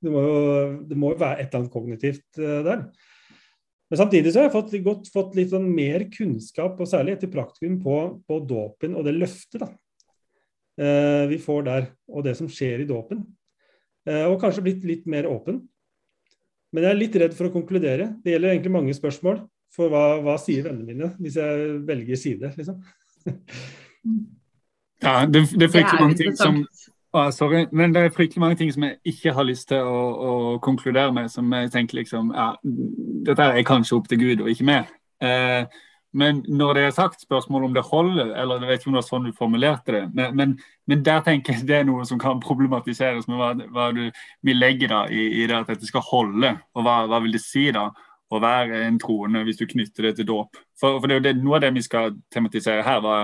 Det, 0.00 0.08
det, 0.08 0.96
må 0.96 1.10
jo 1.12 1.20
være 1.20 1.42
et 1.42 1.50
eller 1.50 1.60
annet 1.60 1.72
kognitivt 1.74 2.38
der. 2.40 2.86
Men 3.92 3.98
samtidig 4.00 4.30
så 4.32 4.40
har 4.40 4.46
jeg 4.46 4.54
fått, 4.54 4.70
godt, 4.80 5.10
fått 5.12 5.34
litt 5.36 5.50
sånn 5.50 5.66
mer 5.68 6.06
kunnskap, 6.08 6.80
og 6.80 6.88
særlig 6.88 7.12
etter 7.12 7.28
praktikum, 7.28 7.74
på, 7.84 7.96
på 8.24 8.38
dåpen 8.48 8.96
og 8.96 9.04
det 9.04 9.12
løftet 9.18 9.60
da. 9.60 9.68
vi 11.28 11.36
får 11.44 11.68
der, 11.68 11.90
og 12.08 12.24
det 12.24 12.32
som 12.40 12.48
skjer 12.48 12.86
i 12.86 12.88
dåpen. 12.88 13.20
og 14.08 14.38
kanskje 14.40 14.64
blitt 14.64 14.88
litt 14.88 15.04
mer 15.12 15.28
åpen. 15.28 15.60
Men 16.74 16.86
jeg 16.86 16.92
er 16.92 16.98
litt 16.98 17.18
redd 17.22 17.36
for 17.36 17.48
å 17.48 17.54
konkludere. 17.54 18.10
Det 18.24 18.34
gjelder 18.34 18.54
egentlig 18.54 18.74
mange 18.74 18.96
spørsmål. 18.96 19.44
For 19.76 19.92
hva, 19.92 20.04
hva 20.24 20.36
sier 20.40 20.64
vennene 20.64 20.86
mine 20.88 21.08
hvis 21.20 21.36
jeg 21.36 21.64
velger 21.84 22.16
side, 22.20 22.52
liksom? 22.56 22.78
ja, 25.04 25.16
det, 25.28 25.42
det 25.52 25.66
er 25.66 25.72
fryktelig 25.74 26.00
mange 26.00 26.16
ting 26.20 26.36
som 26.38 26.62
ah, 27.12 27.28
Sorry, 27.34 27.66
men 27.76 27.92
det 27.92 28.04
er 28.06 28.14
fryktelig 28.14 28.40
mange 28.40 28.56
ting 28.60 28.70
som 28.72 28.86
jeg 28.86 28.96
ikke 29.12 29.34
har 29.36 29.48
lyst 29.48 29.68
til 29.72 29.84
å, 29.84 29.98
å 30.30 30.32
konkludere 30.64 31.12
med. 31.16 31.28
Som 31.32 31.52
jeg 31.52 31.72
tenker 31.74 32.00
liksom 32.00 32.32
ja, 32.36 32.52
Dette 33.26 33.50
er 33.52 33.68
kanskje 33.68 33.98
opp 33.98 34.08
til 34.08 34.22
Gud 34.22 34.46
og 34.46 34.52
ikke 34.52 34.68
meg. 34.70 34.94
Eh, 35.24 35.66
men 36.16 36.38
når 36.48 36.74
det 36.74 36.82
er 36.86 36.94
sagt, 36.96 37.20
spørsmål 37.20 37.64
om 37.64 37.74
det 37.74 37.82
holder, 37.84 38.30
eller 38.40 38.60
jeg 38.62 38.68
vet 38.68 38.80
ikke 38.80 38.88
om 38.88 38.94
det 38.94 39.02
var 39.02 39.08
sånn 39.10 39.26
du 39.28 39.32
formulerte 39.36 39.92
det, 39.92 40.04
men, 40.16 40.36
men, 40.38 40.54
men, 40.88 41.02
der 41.04 41.20
tenker 41.26 41.52
jeg 41.52 41.66
det 41.68 41.76
er 41.76 41.84
noe 41.84 42.06
som 42.08 42.18
kan 42.20 42.40
problematiseres 42.40 43.28
med 43.28 43.36
hva, 43.36 43.50
hva 43.74 43.90
du 43.92 44.06
vil 44.46 44.56
legge 44.56 44.88
da 44.88 45.02
i, 45.12 45.42
i, 45.42 45.44
det 45.44 45.58
at 45.58 45.68
dette 45.74 45.86
skal 45.88 46.04
holde. 46.08 46.54
Og 46.72 46.80
hva, 46.86 46.96
hva, 47.10 47.20
vil 47.24 47.36
det 47.36 47.42
si 47.44 47.66
da 47.76 47.90
å 48.32 48.40
være 48.42 48.74
en 48.86 48.96
troende 49.02 49.44
hvis 49.44 49.60
du 49.60 49.66
knytter 49.68 50.08
det 50.08 50.14
til 50.16 50.28
dåp? 50.32 50.56
For, 50.80 50.96
for, 51.02 51.06
det 51.12 51.16
er 51.20 51.36
jo 51.36 51.44
noe 51.44 51.60
av 51.60 51.62
det 51.66 51.76
vi 51.76 51.84
skal 51.84 52.16
tematisere 52.32 52.86
her, 52.86 53.04
hva, 53.04 53.16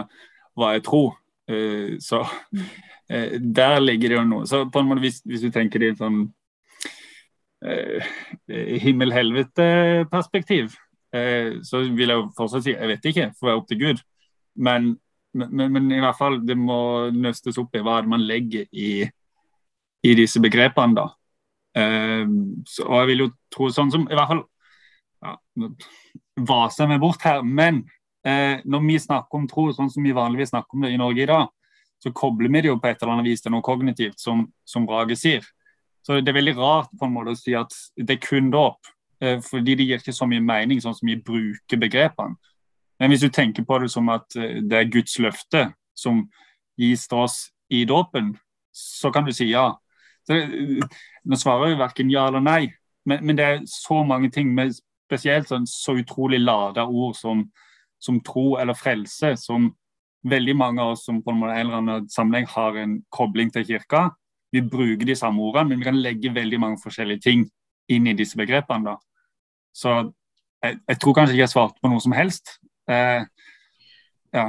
hva 0.60 0.68
er 0.76 0.84
tro. 0.84 1.04
Uh, 1.48 1.96
så 2.02 2.18
uh, 2.28 3.32
der 3.40 3.80
ligger 3.80 4.08
det 4.12 4.20
jo 4.20 4.28
noe. 4.28 4.44
Så 4.52 4.66
på 4.68 4.78
en 4.84 4.88
måte 4.92 5.04
hvis, 5.06 5.24
hvis 5.24 5.44
du 5.46 5.50
tenker 5.54 5.80
det 5.80 5.86
i 5.88 5.92
et 5.96 6.04
sånn 6.04 6.20
uh, 7.64 8.00
himmel-helvete-perspektiv, 8.84 10.76
Eh, 10.76 10.91
så 11.12 11.82
vil 11.92 12.08
jeg 12.08 12.28
fortsatt 12.36 12.64
si 12.64 12.72
jeg 12.72 12.88
vet 12.88 13.08
ikke, 13.10 13.24
for 13.36 13.48
det 13.48 13.52
er 13.52 13.58
opp 13.60 13.66
til 13.68 13.80
Gud. 13.82 13.98
Men, 14.64 14.94
men, 15.36 15.72
men, 15.72 15.90
i 15.92 16.00
hvert 16.00 16.16
fall 16.16 16.38
det 16.46 16.56
må 16.56 17.10
nøstes 17.12 17.58
opp 17.60 17.76
i 17.76 17.82
hva 17.84 17.98
man 18.08 18.24
legger 18.24 18.64
i, 18.72 19.04
i 20.02 20.14
disse 20.16 20.40
begrepene. 20.40 20.96
da. 20.96 21.06
Eh, 21.76 22.24
så, 22.68 22.86
og 22.86 23.02
jeg 23.02 23.10
vil 23.12 23.24
jo 23.26 23.30
tro 23.52 23.70
sånn 23.72 23.92
som 23.92 24.06
i 24.08 24.16
hvert 24.16 24.32
fall 24.32 24.42
ja, 25.22 25.36
vaser 26.48 26.90
vi 26.90 27.00
bort 27.00 27.24
her, 27.24 27.42
men 27.44 27.84
eh, 28.26 28.60
når 28.64 28.86
vi 28.88 28.98
snakker 29.00 29.38
om 29.38 29.48
tro 29.50 29.68
sånn 29.72 29.90
som 29.92 30.04
vi 30.04 30.14
vanligvis 30.16 30.52
snakker 30.52 30.76
om 30.76 30.86
det 30.86 30.94
i 30.94 31.00
Norge 31.00 31.24
i 31.24 31.30
dag, 31.30 31.50
så 32.02 32.10
kobler 32.16 32.50
vi 32.50 32.64
det 32.64 32.72
jo 32.72 32.80
på 32.82 32.90
et 32.90 33.02
eller 33.02 33.14
annet 33.14 33.30
vis 33.30 33.44
til 33.44 33.54
noe 33.54 33.62
kognitivt, 33.64 34.18
som, 34.18 34.48
som 34.66 34.86
Brage 34.88 35.16
sier. 35.18 35.44
Så 36.02 36.18
det 36.18 36.32
er 36.32 36.40
veldig 36.40 36.56
rart 36.58 36.90
på 36.98 37.06
en 37.06 37.14
måte 37.14 37.36
å 37.36 37.38
si 37.38 37.54
at 37.54 37.70
det 37.94 38.16
er 38.16 38.24
kun 38.24 38.50
dåp. 38.50 38.90
Eh, 39.22 39.38
fordi 39.50 39.74
det 39.74 39.86
gir 39.86 40.00
ikke 40.00 40.14
så 40.16 40.26
mye 40.26 40.42
mening, 40.42 40.80
sånn 40.82 40.96
som 40.98 41.06
vi 41.06 41.20
bruker 41.22 41.78
begrepene. 41.78 42.34
Men 42.98 43.10
hvis 43.10 43.22
du 43.22 43.30
tenker 43.30 43.66
på 43.66 43.78
det 43.82 43.90
som 43.92 44.08
at 44.10 44.34
eh, 44.38 44.58
det 44.66 44.78
er 44.78 44.90
Guds 44.90 45.14
løfte 45.22 45.68
som 45.94 46.24
gis 46.78 47.06
til 47.06 47.22
oss 47.22 47.36
i 47.70 47.84
dåpen, 47.86 48.32
så 48.74 49.12
kan 49.14 49.26
du 49.26 49.32
si 49.34 49.52
ja. 49.52 49.68
Så, 50.26 50.38
nå 51.24 51.38
svarer 51.38 51.72
jo 51.72 51.80
verken 51.80 52.10
ja 52.10 52.28
eller 52.30 52.42
nei, 52.42 52.72
men, 53.06 53.22
men, 53.26 53.38
det 53.38 53.44
er 53.46 53.62
så 53.66 54.00
mange 54.06 54.30
ting 54.30 54.50
med 54.54 54.74
spesielt 54.74 55.50
sånn, 55.50 55.66
så 55.66 55.96
utrolig 55.98 56.40
lada 56.40 56.86
ord 56.86 57.14
som, 57.18 57.44
som, 58.02 58.20
tro 58.24 58.56
eller 58.62 58.78
frelse, 58.78 59.34
som 59.38 59.70
veldig 60.26 60.54
mange 60.56 60.82
av 60.82 60.94
oss 60.94 61.04
som 61.06 61.18
på 61.22 61.34
en, 61.34 61.40
måte, 61.42 61.58
eller 61.58 61.78
annen 61.78 62.10
sammenheng 62.10 62.46
har 62.54 62.78
en 62.78 63.00
kobling 63.10 63.50
til 63.54 63.66
kirka. 63.66 64.08
Vi 64.54 64.62
bruker 64.62 65.06
de 65.06 65.18
samme 65.18 65.42
ordene, 65.42 65.72
men 65.72 65.82
vi 65.82 65.90
kan 65.90 65.98
legge 65.98 66.34
veldig 66.34 66.62
mange 66.62 66.82
forskjellige 66.82 67.26
ting 67.26 67.48
inn 67.90 68.06
i 68.06 68.14
disse 68.18 68.38
begrepene. 68.38 68.94
da. 68.94 69.11
Så 69.72 69.94
jeg, 70.62 70.78
jeg, 70.88 70.98
tror 71.00 71.16
kanskje 71.16 71.36
ikke 71.36 71.46
jeg 71.46 71.54
svarte 71.54 71.80
på 71.82 71.90
noe 71.90 72.02
som 72.02 72.14
helst. 72.16 72.58
Eh, 72.90 73.24
ja. 74.36 74.46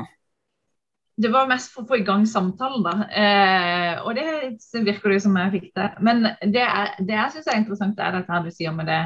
Det 1.23 1.29
var 1.29 1.49
mest 1.49 1.73
for 1.73 1.83
å 1.83 1.89
få 1.91 1.99
i 2.01 2.05
gang 2.05 2.23
samtalen, 2.29 2.85
da. 2.85 2.93
Eh, 3.09 3.99
og 4.01 4.15
det 4.17 4.85
virker 4.85 5.13
det 5.13 5.19
som 5.25 5.35
jeg 5.37 5.53
fikk 5.57 5.67
til. 5.77 5.99
Men 6.05 6.23
det, 6.41 6.63
er, 6.63 6.95
det 6.99 7.17
jeg 7.17 7.35
syns 7.35 7.49
er 7.49 7.59
interessant, 7.61 7.99
er 7.99 8.15
dette 8.17 8.33
her 8.33 8.45
du 8.45 8.53
sier 8.53 8.73
med 8.73 8.89
det 8.89 9.01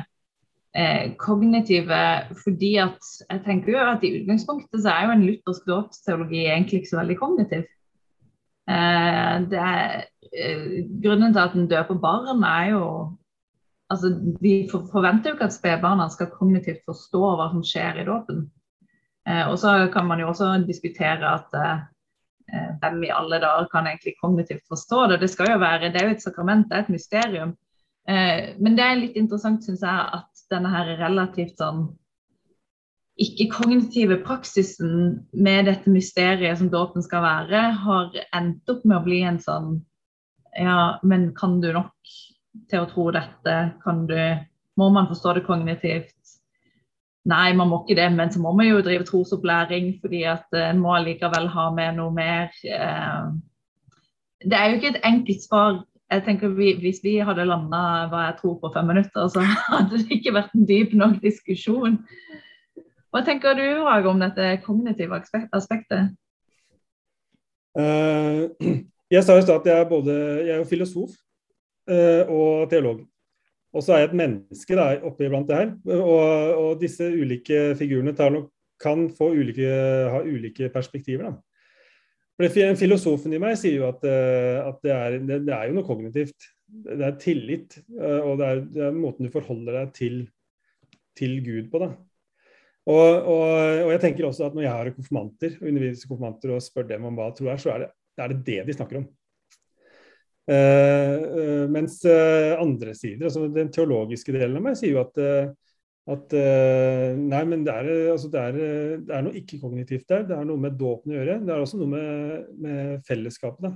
eh, 0.78 1.16
kognitive. 1.20 2.02
Fordi 2.44 2.74
at 2.84 3.12
jeg 3.28 3.44
tenker 3.48 3.76
jo 3.76 3.82
at 3.84 4.06
i 4.08 4.14
utgangspunktet 4.22 4.84
så 4.84 4.94
er 4.94 5.08
jo 5.08 5.16
en 5.18 5.26
luthersk 5.28 5.68
dåpsteologi 5.68 6.46
egentlig 6.46 6.82
ikke 6.82 6.94
så 6.94 7.02
veldig 7.02 7.20
kognitiv. 7.20 7.68
Eh, 8.68 9.36
det 9.52 9.64
er, 9.64 10.08
eh, 10.32 10.66
grunnen 11.04 11.36
til 11.36 11.44
at 11.44 11.56
en 11.56 11.70
døper 11.72 12.00
barn, 12.04 12.44
er 12.44 12.72
jo 12.72 12.84
altså, 13.94 14.14
Vi 14.42 14.70
forventer 14.72 15.32
jo 15.32 15.38
ikke 15.38 15.50
at 15.50 15.56
spedbarna 15.56 16.08
skal 16.14 16.32
kognitivt 16.34 16.86
forstå 16.88 17.36
hva 17.40 17.52
som 17.54 17.66
skjer 17.66 18.02
i 18.02 18.08
dåpen. 18.08 18.48
Eh, 19.28 19.46
og 19.50 19.60
så 19.60 19.76
kan 19.94 20.08
man 20.08 20.24
jo 20.24 20.32
også 20.32 20.54
diskutere 20.68 21.36
at 21.36 21.56
eh, 21.60 21.86
hvem 22.82 23.04
i 23.04 23.14
alle 23.14 23.42
dager 23.44 23.68
kan 23.72 23.88
egentlig 23.88 24.16
kognitivt 24.22 24.64
forstå 24.70 25.08
det. 25.12 25.22
Det 25.22 25.30
skal 25.30 25.54
jo 25.54 25.62
være, 25.64 25.92
det 25.92 26.02
er 26.02 26.10
jo 26.10 26.18
et 26.18 26.24
sakrament, 26.24 26.68
det 26.70 26.78
er 26.78 26.86
et 26.86 26.96
mysterium. 26.96 27.56
Eh, 28.08 28.56
men 28.60 28.78
det 28.78 28.86
er 28.86 29.00
litt 29.02 29.18
interessant, 29.20 29.66
syns 29.66 29.84
jeg, 29.84 30.12
at 30.22 30.46
denne 30.52 30.72
her 30.72 30.96
relativt 31.02 31.60
sånn 31.60 31.90
ikke-kognitive 33.18 34.20
praksisen 34.22 34.92
med 35.34 35.66
dette 35.66 35.90
mysteriet 35.90 36.60
som 36.60 36.70
dåpen 36.70 37.04
skal 37.04 37.24
være, 37.26 37.62
har 37.84 38.18
endt 38.38 38.70
opp 38.70 38.84
med 38.86 39.00
å 39.00 39.06
bli 39.06 39.22
en 39.26 39.42
sånn 39.44 39.78
Ja, 40.58 40.98
men 41.06 41.36
kan 41.38 41.60
du 41.62 41.68
nok 41.74 42.14
til 42.70 42.84
å 42.84 42.90
tro 42.90 43.10
dette? 43.16 43.56
Kan 43.84 44.06
du, 44.10 44.18
må 44.80 44.90
man 44.94 45.10
forstå 45.10 45.38
det 45.38 45.46
kognitivt? 45.48 46.16
Nei, 47.28 47.52
man 47.60 47.68
må 47.68 47.82
ikke 47.84 47.98
det, 48.00 48.08
men 48.16 48.32
så 48.32 48.40
må 48.40 48.54
man 48.56 48.70
jo 48.70 48.80
drive 48.86 49.04
trosopplæring 49.08 49.98
fordi 50.02 50.24
at 50.32 50.56
en 50.56 50.80
må 50.80 50.94
allikevel 50.96 51.50
ha 51.52 51.68
med 51.76 51.98
noe 51.98 52.14
mer. 52.16 52.54
Eh, 52.64 53.26
det 54.48 54.56
er 54.56 54.70
jo 54.70 54.80
ikke 54.80 54.94
et 54.94 55.08
enkelt 55.10 55.44
svar. 55.44 55.82
Jeg 56.08 56.24
tenker 56.24 56.54
vi, 56.56 56.72
Hvis 56.80 57.02
vi 57.04 57.18
hadde 57.20 57.50
landa 57.50 58.08
hva 58.08 58.30
jeg 58.30 58.38
tror 58.40 58.56
på 58.62 58.72
fem 58.72 58.88
minutter, 58.88 59.28
så 59.28 59.44
hadde 59.74 60.00
det 60.00 60.20
ikke 60.20 60.38
vært 60.38 60.56
en 60.56 60.68
dyp 60.70 60.96
nok 60.96 61.20
diskusjon. 61.24 62.00
Hva 63.12 63.26
tenker 63.28 63.60
du 63.60 63.66
Rage, 63.84 64.08
om 64.08 64.24
dette 64.24 64.62
kognitive 64.64 65.20
aspektet? 65.52 66.16
Uh, 67.78 68.48
jeg 69.16 69.24
sa 69.24 69.36
jo 69.36 69.44
at 69.44 69.68
jeg 69.68 69.76
er 69.76 69.90
både 69.90 70.14
jeg 70.48 70.56
er 70.56 70.70
filosof 70.70 71.12
Eh, 71.12 71.27
og 71.88 72.68
teolog. 72.72 73.06
Og 73.76 73.84
så 73.84 73.94
er 73.94 74.02
jeg 74.02 74.10
et 74.10 74.20
menneske 74.20 74.78
da, 74.78 74.88
oppe 75.06 75.28
iblant 75.28 75.48
det 75.50 75.58
her. 75.60 75.74
Og, 75.98 76.22
og 76.60 76.82
disse 76.82 77.08
ulike 77.08 77.76
figurene 77.80 78.14
nok, 78.16 78.50
kan 78.82 79.08
ulike, 79.20 79.68
ha 80.12 80.22
ulike 80.26 80.70
perspektiver. 80.74 81.32
Da. 81.32 81.48
For 82.38 82.78
Filosofen 82.78 83.34
i 83.34 83.42
meg 83.42 83.58
sier 83.58 83.82
jo 83.82 83.88
at, 83.90 84.04
eh, 84.06 84.60
at 84.62 84.82
det, 84.86 84.94
er, 84.94 85.16
det, 85.18 85.40
det, 85.48 85.54
er, 85.54 85.70
jo 85.70 85.78
noe 85.80 85.88
kognitivt. 85.88 86.50
Det 86.68 87.00
er 87.02 87.16
tillit, 87.22 87.80
eh, 87.98 88.20
og 88.22 88.38
det 88.38 88.50
er, 88.50 88.62
det 88.76 88.84
er 88.90 88.98
måten 88.98 89.26
du 89.26 89.34
forholder 89.34 89.80
deg 89.82 89.96
til, 89.98 90.20
til 91.18 91.40
Gud 91.46 91.72
på. 91.74 91.82
da. 91.82 91.96
Og, 92.88 93.04
og, 93.04 93.48
og, 93.84 93.90
jeg 93.92 94.04
tenker 94.04 94.30
også 94.30 94.46
at 94.48 94.54
når 94.56 94.68
jeg 94.68 94.76
har 94.76 94.94
konfirmanter, 94.96 95.58
underviser 95.60 96.08
konfirmanter 96.12 96.54
og 96.56 96.64
spør 96.64 96.86
dem 96.94 97.10
om 97.10 97.18
hva 97.18 97.32
tro 97.36 97.50
er, 97.52 97.60
så 97.60 97.74
er 97.74 97.84
det, 97.84 97.90
er 98.22 98.32
det 98.32 98.40
det 98.48 98.62
de 98.70 98.76
snakker 98.78 99.02
om. 99.02 99.10
Eh, 100.48 101.14
eh, 101.40 101.64
mens 101.68 102.00
eh, 102.08 102.54
andre 102.56 102.94
sider, 102.96 103.26
altså 103.28 103.50
den 103.52 103.72
teologiske 103.74 104.32
delen 104.32 104.56
av 104.56 104.64
meg, 104.64 104.78
sier 104.80 104.94
jo 104.94 105.02
at, 105.02 105.20
at 106.08 106.36
nei, 107.20 107.42
men 107.52 107.66
det 107.68 107.74
er, 107.74 107.90
altså 108.14 108.30
det 108.32 108.44
er, 108.46 108.60
det 109.04 109.16
er 109.18 109.26
noe 109.26 109.36
ikke-kognitivt 109.42 110.08
der. 110.08 110.24
Det 110.30 110.38
er 110.38 110.48
noe 110.48 110.64
med 110.64 110.78
dåpen 110.80 111.12
å 111.12 111.18
gjøre. 111.18 111.42
Det 111.44 111.52
er 111.52 111.66
også 111.66 111.82
noe 111.82 111.92
med, 111.92 112.48
med 112.64 113.04
fellesskapet 113.10 113.68
da, 113.68 113.74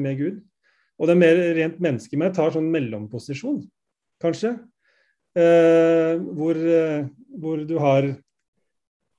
med 0.00 0.16
Gud. 0.16 0.40
Og 0.96 1.10
det 1.10 1.18
mer 1.18 1.40
rent 1.58 1.76
mennesket 1.82 2.20
meg. 2.20 2.32
tar 2.32 2.54
sånn 2.54 2.72
mellomposisjon, 2.72 3.60
kanskje. 4.22 4.54
Hvor, 5.32 6.58
hvor, 7.40 7.62
du 7.68 7.76
har 7.80 8.08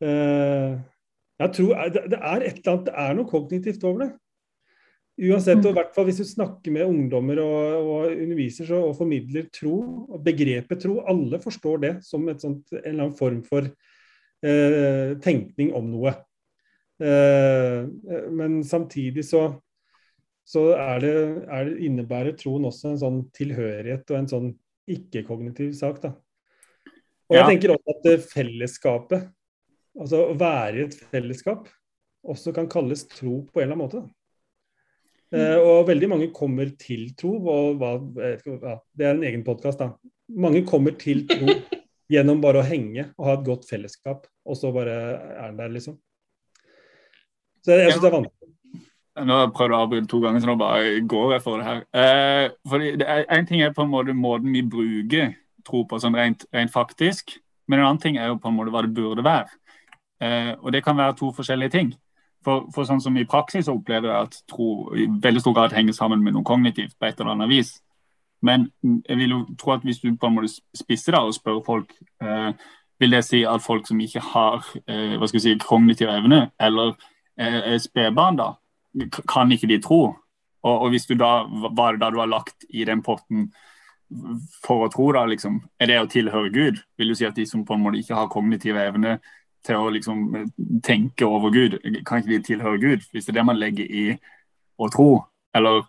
Jeg 0.02 1.54
tror 1.58 1.72
det, 1.90 2.20
er 2.20 2.46
et 2.46 2.60
eller 2.60 2.70
annet 2.70 2.86
Det 2.86 2.94
er 3.02 3.16
noe 3.18 3.30
kognitivt 3.30 3.86
over 3.90 4.04
det. 4.04 4.12
Uansett, 5.14 5.60
og 5.62 5.68
i 5.68 5.70
mm. 5.70 5.78
hvert 5.78 5.92
fall 5.94 6.08
hvis 6.08 6.20
du 6.24 6.26
snakker 6.26 6.74
med 6.74 6.90
ungdommer 6.90 7.38
og, 7.44 7.74
og 7.86 8.14
underviser 8.16 8.66
så, 8.66 8.80
og 8.82 8.96
formidler 8.98 9.46
tro, 9.54 9.76
og 10.10 10.24
begrepet 10.26 10.82
tro, 10.82 10.96
alle 11.06 11.38
forstår 11.42 11.84
det 11.84 11.92
som 12.06 12.26
sånt, 12.42 12.66
en 12.74 12.80
eller 12.82 13.04
annen 13.04 13.18
form 13.20 13.44
for 13.46 13.68
eh, 14.42 15.14
tenkning 15.22 15.70
om 15.78 15.92
noe. 15.92 16.16
Eh, 16.98 17.86
men 18.34 18.64
samtidig 18.66 19.28
så, 19.28 19.44
så 20.50 20.66
er 20.80 21.06
det, 21.06 21.14
er 21.46 21.70
det, 21.70 21.78
innebærer 21.86 22.34
troen 22.40 22.66
også 22.72 22.96
en 22.96 23.00
sånn 23.06 23.22
tilhørighet 23.38 24.10
og 24.10 24.18
en 24.18 24.32
sånn 24.34 24.50
ikke-kognitiv 24.98 25.78
sak. 25.78 26.02
da. 26.08 26.16
Og 27.30 27.38
jeg 27.38 27.52
tenker 27.54 27.76
også 27.76 27.98
at 28.00 28.28
fellesskapet, 28.34 29.30
altså 29.94 30.26
å 30.32 30.36
være 30.42 30.82
i 30.82 30.84
et 30.88 31.00
fellesskap, 31.14 31.70
også 32.26 32.50
kan 32.56 32.66
kalles 32.72 33.06
tro 33.14 33.44
på 33.46 33.62
en 33.62 33.68
eller 33.68 33.78
annen 33.78 33.86
måte. 33.86 34.02
da. 34.02 34.23
Uh, 35.34 35.58
og 35.58 35.88
veldig 35.90 36.10
mange 36.12 36.30
kommer 36.36 36.70
til 36.80 37.08
tro. 37.18 37.36
Og 37.50 37.80
hva, 37.82 37.96
ja, 38.22 38.78
det 38.94 39.08
er 39.08 39.16
en 39.16 39.26
egen 39.26 39.46
podkast, 39.48 39.82
da. 39.82 39.94
Mange 40.34 40.62
kommer 40.68 40.96
til 41.00 41.26
tro 41.30 41.58
gjennom 42.14 42.42
bare 42.44 42.62
å 42.62 42.68
henge 42.68 43.10
og 43.18 43.28
ha 43.28 43.38
et 43.38 43.46
godt 43.48 43.68
fellesskap, 43.70 44.28
og 44.46 44.60
så 44.60 44.72
bare 44.76 44.94
er 44.94 45.48
den 45.48 45.60
der, 45.62 45.74
liksom. 45.74 45.98
Så 47.64 47.78
jeg 47.80 47.94
syns 47.94 48.04
det 48.04 48.10
er 48.10 48.18
vanskelig. 48.18 48.44
Nå 49.14 49.36
har 49.36 49.44
jeg 49.46 49.54
prøvd 49.54 49.76
å 49.76 49.80
avbryte 49.84 50.10
to 50.10 50.20
ganger, 50.24 50.42
så 50.42 50.50
nå 50.50 50.56
bare 50.58 50.94
går 51.10 51.36
jeg 51.36 51.44
for 51.46 51.62
det 51.62 51.68
her. 51.68 51.82
Eh, 51.94 52.46
fordi 52.70 52.94
det 52.98 53.08
er, 53.08 53.26
En 53.30 53.46
ting 53.46 53.62
er 53.62 53.74
på 53.74 53.86
en 53.86 53.92
måte 53.92 54.16
måten 54.18 54.54
vi 54.54 54.64
bruker 54.66 55.36
tro 55.66 55.84
på 55.86 56.00
sånn 56.02 56.18
rent, 56.18 56.48
rent, 56.52 56.74
faktisk, 56.74 57.38
men 57.68 57.80
en 57.80 57.86
annen 57.86 58.02
ting 58.02 58.18
er 58.18 58.32
jo 58.32 58.40
på 58.42 58.50
en 58.50 58.58
måte 58.58 58.74
hva 58.74 58.82
det 58.84 58.96
burde 58.98 59.24
være. 59.24 59.54
Eh, 60.24 60.52
og 60.60 60.74
det 60.74 60.84
kan 60.84 60.98
være 60.98 61.16
to 61.20 61.30
forskjellige 61.36 61.76
ting. 61.76 61.94
For, 62.44 62.68
for, 62.76 62.88
sånn 62.88 63.02
som 63.04 63.18
I 63.18 63.26
praksis 63.30 63.70
opplever 63.72 64.10
jeg 64.10 64.28
at 64.28 64.38
tro 64.52 64.68
i 65.00 65.08
veldig 65.08 65.42
stor 65.44 65.56
grad 65.56 65.76
henger 65.76 65.96
sammen 65.96 66.24
med 66.24 66.36
noe 66.36 66.44
kognitivt. 66.48 66.98
på 67.00 67.08
et 67.08 67.20
eller 67.20 67.36
annet 67.36 67.52
vis. 67.52 67.74
Men 68.44 68.68
jeg 68.84 69.18
vil 69.18 69.30
jo 69.30 69.42
tro 69.60 69.78
at 69.78 69.86
hvis 69.88 70.02
du 70.04 70.10
på 70.20 70.28
en 70.28 70.36
måte 70.36 70.52
spisser 70.76 71.16
deg 71.16 71.30
og 71.30 71.36
spør 71.36 71.62
folk 71.64 71.94
eh, 72.22 72.52
vil 73.00 73.16
det 73.16 73.24
si 73.26 73.44
at 73.48 73.64
folk 73.64 73.88
som 73.88 74.00
ikke 74.04 74.22
har 74.34 74.66
eh, 74.88 75.16
hva 75.20 75.30
skal 75.30 75.44
si, 75.44 75.56
kognitiv 75.60 76.12
evne, 76.12 76.46
eller 76.62 76.94
eh, 77.40 77.76
spedbarn, 77.82 78.40
da, 78.40 78.50
kan 79.30 79.52
ikke 79.52 79.70
de 79.72 79.80
tro? 79.84 80.02
Og, 80.64 80.74
og, 80.74 80.90
hvis 80.94 81.08
du 81.10 81.16
da, 81.20 81.44
Hva 81.44 81.90
er 81.90 81.98
det 81.98 82.04
da 82.06 82.12
du 82.14 82.20
har 82.22 82.30
lagt 82.32 82.64
i 82.70 82.86
den 82.88 83.02
potten 83.04 83.50
for 84.64 84.86
å 84.86 84.92
tro, 84.92 85.10
da? 85.16 85.26
liksom, 85.28 85.62
Er 85.80 85.90
det 85.90 86.00
å 86.00 86.10
tilhøre 86.12 86.52
Gud? 86.54 86.80
Vil 86.98 87.12
du 87.12 87.18
si 87.18 87.28
at 87.28 87.36
de 87.36 87.46
som 87.50 87.66
på 87.68 87.76
en 87.76 87.84
måte 87.84 88.00
ikke 88.00 88.16
har 88.16 88.32
kognitiv 88.32 88.80
evne 88.80 89.18
til 89.64 89.80
å 89.80 89.92
liksom 89.94 90.24
tenke 90.84 91.28
over 91.28 91.54
Gud, 91.54 91.78
kan 92.06 92.20
ikke 92.20 92.34
de 92.34 92.40
tilhøre 92.44 92.82
Gud? 92.82 93.06
Hvis 93.12 93.28
det 93.28 93.34
er 93.34 93.40
det 93.40 93.46
man 93.48 93.60
legger 93.60 93.88
i 93.88 94.06
å 94.80 94.90
tro, 94.92 95.10
eller 95.56 95.84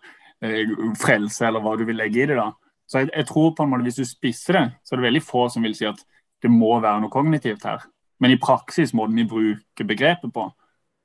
eh, 0.45 0.71
frelse, 0.99 1.47
eller 1.47 1.63
hva 1.63 1.75
du 1.77 1.85
vil 1.87 1.99
legge 1.99 2.23
i 2.23 2.29
det, 2.29 2.37
da. 2.39 2.51
Så 2.87 3.01
jeg, 3.01 3.09
jeg, 3.15 3.25
tror 3.27 3.55
på 3.57 3.65
en 3.65 3.71
måte 3.71 3.87
Hvis 3.87 3.97
du 3.97 4.05
spisser 4.05 4.59
det, 4.59 4.65
så 4.85 4.93
er 4.93 5.01
det 5.01 5.07
veldig 5.07 5.23
få 5.25 5.47
som 5.49 5.65
vil 5.65 5.73
si 5.77 5.87
at 5.89 6.01
det 6.43 6.51
må 6.53 6.75
være 6.77 7.01
noe 7.01 7.13
kognitivt 7.13 7.65
her. 7.65 7.85
Men 8.21 8.31
i 8.31 8.39
praksis, 8.39 8.93
måten 8.93 9.17
vi 9.17 9.27
bruker 9.27 9.87
begrepet 9.87 10.33
på, 10.33 10.45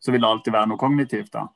så 0.00 0.12
vil 0.12 0.22
det 0.22 0.28
alltid 0.28 0.52
være 0.52 0.70
noe 0.70 0.80
kognitivt. 0.80 1.32
da. 1.32 1.46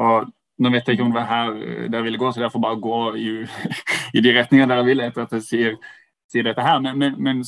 Og 0.00 0.34
Nå 0.58 0.72
vet 0.74 0.88
jeg 0.88 0.96
ikke 0.96 1.04
om 1.06 1.12
det 1.14 1.20
er 1.22 1.28
her 1.30 1.50
dere 1.86 2.02
ville 2.02 2.18
gå, 2.18 2.32
så 2.34 2.40
derfor 2.42 2.58
bare 2.58 2.80
gå 2.82 2.96
i, 3.14 3.28
i 4.18 4.22
de 4.24 4.32
retningene 4.34 4.72
dere 4.72 4.86
vil 4.88 5.04
etter 5.04 5.22
at 5.22 5.36
jeg 5.36 5.44
sier, 5.46 5.76
sier 6.32 6.48
dette 6.48 6.64
her. 6.64 6.80
Men, 6.82 6.98
men, 6.98 7.14
men, 7.22 7.44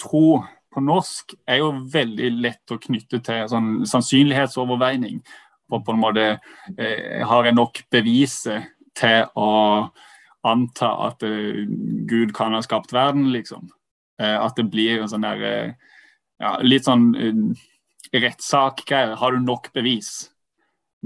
tro 0.00 0.40
på 0.70 0.82
norsk 0.84 1.34
er 1.50 1.62
jo 1.62 1.72
veldig 1.92 2.30
lett 2.40 2.74
å 2.74 2.78
knytte 2.80 3.20
til 3.26 3.48
sånn 3.50 3.70
sannsynlighetsoverveining. 3.90 5.20
På 5.70 5.80
en 5.92 6.02
måte 6.02 6.26
eh, 6.76 7.20
har 7.26 7.46
jeg 7.46 7.56
nok 7.56 7.82
beviset 7.90 8.70
til 8.98 9.26
å 9.38 9.50
anta 10.46 10.90
at 11.08 11.22
eh, 11.26 11.66
Gud 12.10 12.34
kan 12.36 12.54
ha 12.56 12.62
skapt 12.64 12.94
verden, 12.94 13.28
liksom. 13.34 13.70
Eh, 14.20 14.36
at 14.36 14.56
det 14.58 14.68
blir 14.70 15.00
en 15.00 15.10
sånn 15.10 15.26
der 15.26 15.46
eh, 15.46 15.90
ja, 16.40 16.56
Litt 16.64 16.88
sånn 16.88 17.10
eh, 17.18 17.40
rettssak-greier. 18.16 19.16
Har 19.20 19.34
du 19.34 19.42
nok 19.44 19.70
bevis? 19.76 20.30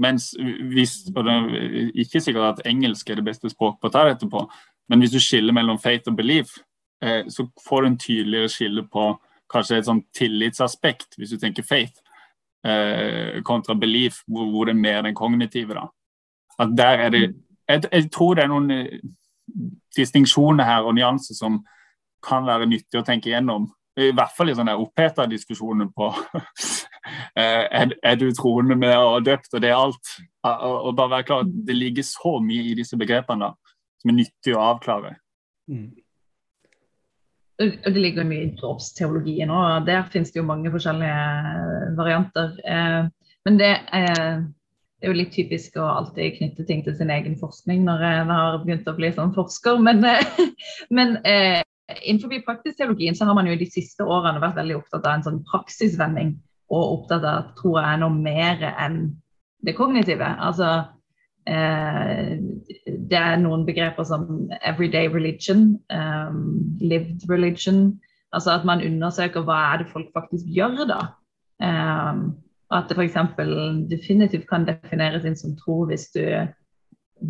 Mens 0.01 0.33
hvis 0.35 1.05
og 1.13 1.21
det 1.23 1.33
er 1.33 1.91
Ikke 2.03 2.19
sikkert 2.19 2.59
at 2.59 2.65
engelsk 2.67 3.09
er 3.09 3.21
det 3.21 3.29
beste 3.29 3.51
språket 3.51 3.79
på 3.81 3.91
å 3.91 3.93
ta 3.93 4.03
dette 4.09 4.27
på, 4.27 4.41
men 4.91 5.01
hvis 5.01 5.13
du 5.15 5.21
skiller 5.23 5.55
mellom 5.55 5.79
faith 5.81 6.11
og 6.11 6.17
belief, 6.19 6.57
eh, 7.01 7.23
så 7.31 7.47
får 7.65 7.81
du 7.81 7.87
en 7.87 8.01
tydeligere 8.01 8.51
skille 8.51 8.83
på 8.91 9.13
kanskje 9.51 9.79
et 9.79 9.87
sånn 9.87 10.01
tillitsaspekt, 10.15 11.17
hvis 11.19 11.35
du 11.35 11.39
tenker 11.41 11.65
faith, 11.67 12.01
eh, 12.65 13.41
kontra 13.45 13.75
belief, 13.77 14.23
hvor, 14.27 14.49
hvor, 14.51 14.65
det 14.65 14.75
er 14.75 14.81
mer 14.81 15.01
den 15.05 15.15
kognitive. 15.17 15.77
da. 15.77 15.87
At 16.59 16.73
der 16.77 17.05
er 17.05 17.13
det, 17.13 17.21
jeg, 17.69 17.83
jeg 17.91 18.11
tror 18.11 18.35
det 18.35 18.45
er 18.45 18.51
noen 18.51 18.71
distinksjoner 19.95 20.67
her 20.67 20.85
og 20.87 20.95
nyanser 20.97 21.37
som 21.37 21.61
kan 22.25 22.45
være 22.47 22.67
nyttig 22.69 22.99
å 22.99 23.05
tenke 23.05 23.31
gjennom. 23.31 23.69
I 23.95 24.11
hvert 24.11 24.33
fall 24.35 24.51
i 24.51 24.55
sånne 24.57 24.75
oppheta 24.75 25.27
diskusjoner 25.29 25.87
på 25.95 26.09
eh, 27.39 27.63
er, 27.63 27.93
er, 27.93 28.17
du 28.19 28.27
troende 28.35 28.75
med 28.79 28.91
ha 28.91 29.19
døpt, 29.23 29.53
og 29.53 29.63
det 29.63 29.71
er 29.71 29.77
alt. 29.77 30.15
Og, 30.45 30.91
bare 30.97 31.13
være 31.13 31.27
klar, 31.29 31.45
Det 31.45 31.75
ligger 31.75 32.03
så 32.05 32.35
mye 32.43 32.71
i 32.71 32.75
disse 32.77 32.97
begrepene 32.99 33.47
da, 33.47 33.77
som 34.01 34.11
er 34.11 34.19
nyttig 34.19 34.55
å 34.55 34.65
avklare. 34.73 35.15
Mm. 35.71 35.93
Det 37.57 37.95
ligger 37.95 38.27
mye 38.27 38.49
i 38.49 38.53
dåpsteologien 38.59 39.51
òg. 39.53 39.85
Der 39.87 40.07
finnes 40.11 40.33
det 40.33 40.41
jo 40.41 40.47
mange 40.47 40.71
forskjellige 40.73 41.19
eh, 41.51 41.85
varianter. 41.97 42.55
Eh, 42.67 43.05
men 43.47 43.59
det 43.61 43.71
er, 43.95 44.41
det 44.99 45.07
er 45.07 45.13
jo 45.13 45.19
litt 45.19 45.31
typisk 45.35 45.77
å 45.79 45.85
alltid 46.01 46.39
knytte 46.39 46.65
ting 46.67 46.81
til 46.83 46.97
sin 46.97 47.13
egen 47.13 47.37
forskning 47.39 47.85
når 47.85 48.03
en 48.09 48.33
har 48.33 48.59
begynt 48.63 48.89
å 48.89 48.95
bli 48.97 49.13
sånn 49.15 49.35
forsker. 49.37 49.79
Men, 49.85 50.03
men 50.97 51.19
Innenfor 51.85 52.33
praktisk 52.45 52.79
teologien 52.79 53.15
så 53.15 53.27
har 53.29 53.35
man 53.37 53.45
jo 53.45 53.55
de 53.59 53.67
siste 53.69 54.05
årene 54.09 54.41
vært 54.41 54.57
veldig 54.57 54.79
opptatt 54.79 55.05
av 55.05 55.19
en 55.19 55.25
sånn 55.27 55.43
praksisvending, 55.45 56.31
og 56.73 56.93
opptatt 56.95 57.21
av 57.21 57.35
at 57.43 57.61
jeg 57.61 57.83
er 57.91 57.99
noe 58.01 58.15
mer 58.15 58.63
enn 58.71 58.97
det 59.65 59.75
kognitive. 59.77 60.31
Altså, 60.41 60.65
eh, 60.65 60.94
det 61.45 63.19
er 63.19 63.35
noen 63.37 63.65
begreper 63.67 64.07
som 64.07 64.49
everyday 64.65 65.07
religion, 65.13 65.75
um, 65.93 66.77
lived 66.81 67.27
religion. 67.29 67.99
Altså 68.33 68.55
at 68.55 68.65
man 68.65 68.81
undersøker 68.81 69.45
hva 69.45 69.59
er 69.73 69.83
det 69.83 69.91
folk 69.91 70.09
faktisk 70.15 70.49
gjør, 70.49 70.87
da. 70.89 71.01
Um, 71.61 72.35
at 72.73 72.89
det 72.89 72.97
f.eks. 72.97 73.17
definitivt 73.89 74.47
kan 74.49 74.65
defineres 74.67 75.25
inn 75.25 75.37
som 75.37 75.53
tro 75.59 75.83
hvis 75.85 76.09
du 76.15 76.23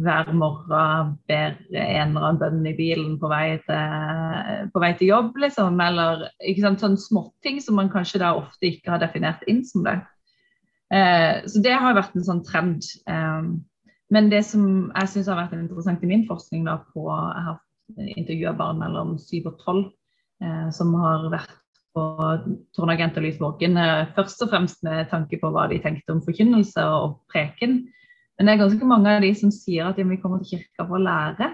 hver 0.01 0.31
morgen 0.33 1.11
ber 1.29 1.53
en 1.75 2.15
eller 2.15 2.23
annen 2.23 2.39
bønn 2.41 2.65
i 2.65 2.73
bilen 2.77 3.19
på 3.21 3.29
vei 3.29 3.59
til, 3.67 4.71
på 4.73 4.81
vei 4.81 4.91
til 4.97 5.11
jobb, 5.11 5.37
liksom. 5.43 5.77
Eller 5.81 6.25
ikke 6.41 6.65
sant, 6.65 6.81
sånn 6.81 6.97
småting 6.99 7.61
som 7.61 7.77
man 7.79 7.91
kanskje 7.93 8.23
da 8.23 8.33
ofte 8.39 8.71
ikke 8.71 8.95
har 8.95 9.03
definert 9.03 9.45
inn 9.51 9.61
som 9.67 9.85
det. 9.85 9.99
Eh, 10.93 11.45
så 11.45 11.61
det 11.65 11.77
har 11.77 11.97
vært 11.97 12.17
en 12.17 12.27
sånn 12.27 12.43
trend. 12.47 12.89
Eh, 13.09 13.53
men 14.13 14.29
det 14.29 14.43
som 14.45 14.65
jeg 14.91 15.11
syns 15.11 15.29
har 15.31 15.39
vært 15.39 15.55
interessant 15.57 16.03
i 16.05 16.09
min 16.09 16.25
forskning, 16.29 16.65
da, 16.67 16.77
på, 16.93 17.05
jeg 17.09 17.45
har 17.47 17.61
intervjua 18.17 18.53
barn 18.57 18.81
mellom 18.81 19.15
7 19.21 19.45
og 19.45 19.55
12 19.61 19.79
eh, 20.45 20.67
som 20.73 20.93
har 21.01 21.27
vært 21.33 21.55
på 21.95 22.05
Tornagent 22.75 23.17
og 23.17 23.25
Lysvåken, 23.25 23.77
eh, 23.79 24.07
først 24.17 24.43
og 24.45 24.51
fremst 24.51 24.81
med 24.85 25.09
tanke 25.11 25.39
på 25.41 25.51
hva 25.53 25.67
de 25.71 25.79
tenkte 25.83 26.13
om 26.13 26.23
forkynnelse 26.25 26.85
og 26.97 27.19
preken. 27.31 27.85
Men 28.35 28.47
det 28.47 28.55
er 28.55 28.63
ganske 28.65 28.89
mange 28.89 29.13
av 29.15 29.23
de 29.23 29.31
som 29.37 29.53
sier 29.53 29.87
at 29.87 29.99
ja, 29.99 30.07
vi 30.07 30.19
kommer 30.21 30.43
til 30.43 30.57
kirka 30.57 30.85
for 30.85 30.99
å 30.99 31.05
lære. 31.05 31.53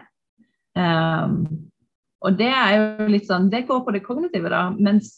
Um, 0.71 1.35
og 2.25 2.37
det 2.39 2.49
er 2.49 2.71
jo 2.77 3.09
litt 3.11 3.27
sånn, 3.27 3.51
det 3.51 3.67
går 3.69 3.83
på 3.85 3.93
det 3.93 4.01
kognitive, 4.05 4.49
da. 4.49 4.63
Mens 4.73 5.11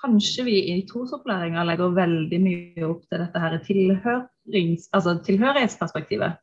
kanskje 0.00 0.44
vi 0.46 0.58
i 0.74 0.76
trosopplæringa 0.88 1.64
legger 1.68 1.96
veldig 1.96 2.40
mye 2.44 2.84
opp 2.88 3.02
til 3.08 3.20
dette 3.22 3.40
her 3.42 3.56
altså 4.96 5.16
tilhørighetsperspektivet. 5.24 6.40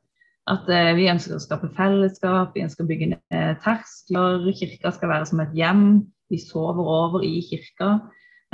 At 0.47 0.69
uh, 0.71 0.91
vi 0.97 1.09
ønsker 1.11 1.35
å 1.35 1.41
skape 1.43 1.71
fellesskap, 1.75 2.53
vi 2.55 2.63
ønsker 2.65 2.85
å 2.85 2.89
bygge 2.89 3.17
terskler. 3.63 4.45
Kirka 4.55 4.93
skal 4.95 5.11
være 5.11 5.27
som 5.29 5.41
et 5.43 5.57
hjem. 5.57 5.87
Vi 6.31 6.39
sover 6.43 6.87
over 6.87 7.25
i 7.25 7.39
kirka. 7.47 7.97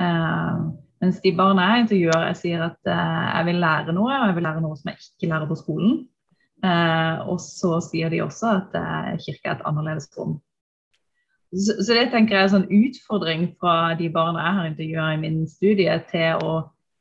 Uh, 0.01 0.73
mens 1.03 1.19
de 1.19 1.33
barna 1.35 1.65
jeg 1.67 1.83
intervjuer, 1.83 2.25
jeg 2.29 2.39
sier 2.39 2.63
at 2.63 2.79
uh, 2.87 3.27
jeg 3.27 3.47
vil 3.49 3.61
lære 3.63 3.95
noe, 3.95 4.07
og 4.07 4.29
jeg 4.29 4.37
vil 4.37 4.45
lære 4.47 4.63
noe 4.63 4.79
som 4.79 4.91
jeg 4.91 5.01
ikke 5.01 5.29
lærer 5.33 5.49
på 5.49 5.59
skolen. 5.59 6.01
Uh, 6.63 7.19
og 7.27 7.41
så 7.43 7.75
sier 7.83 8.13
de 8.13 8.21
også 8.23 8.53
at 8.61 8.75
uh, 8.79 9.09
kirke 9.19 9.49
er 9.49 9.57
et 9.57 9.65
annerledes 9.67 10.07
rom. 10.15 10.37
Så, 11.53 11.75
så, 11.83 11.91
det 11.93 12.07
tenker 12.13 12.37
jeg 12.37 12.39
er 12.39 12.47
en 12.47 12.53
sånn 12.53 12.71
utfordring 12.71 13.43
fra 13.61 13.93
de 13.99 14.07
barna 14.13 14.45
jeg 14.45 14.57
har 14.57 14.69
intervjua 14.69 15.09
i 15.11 15.19
min 15.21 15.41
studie, 15.49 15.97
til 16.09 16.39
å 16.41 16.53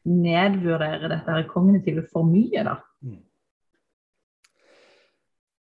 nedvurdere 0.08 1.08
dette 1.12 1.44
kognitive 1.52 2.04
for 2.10 2.26
mye. 2.26 2.66
da. 2.66 2.74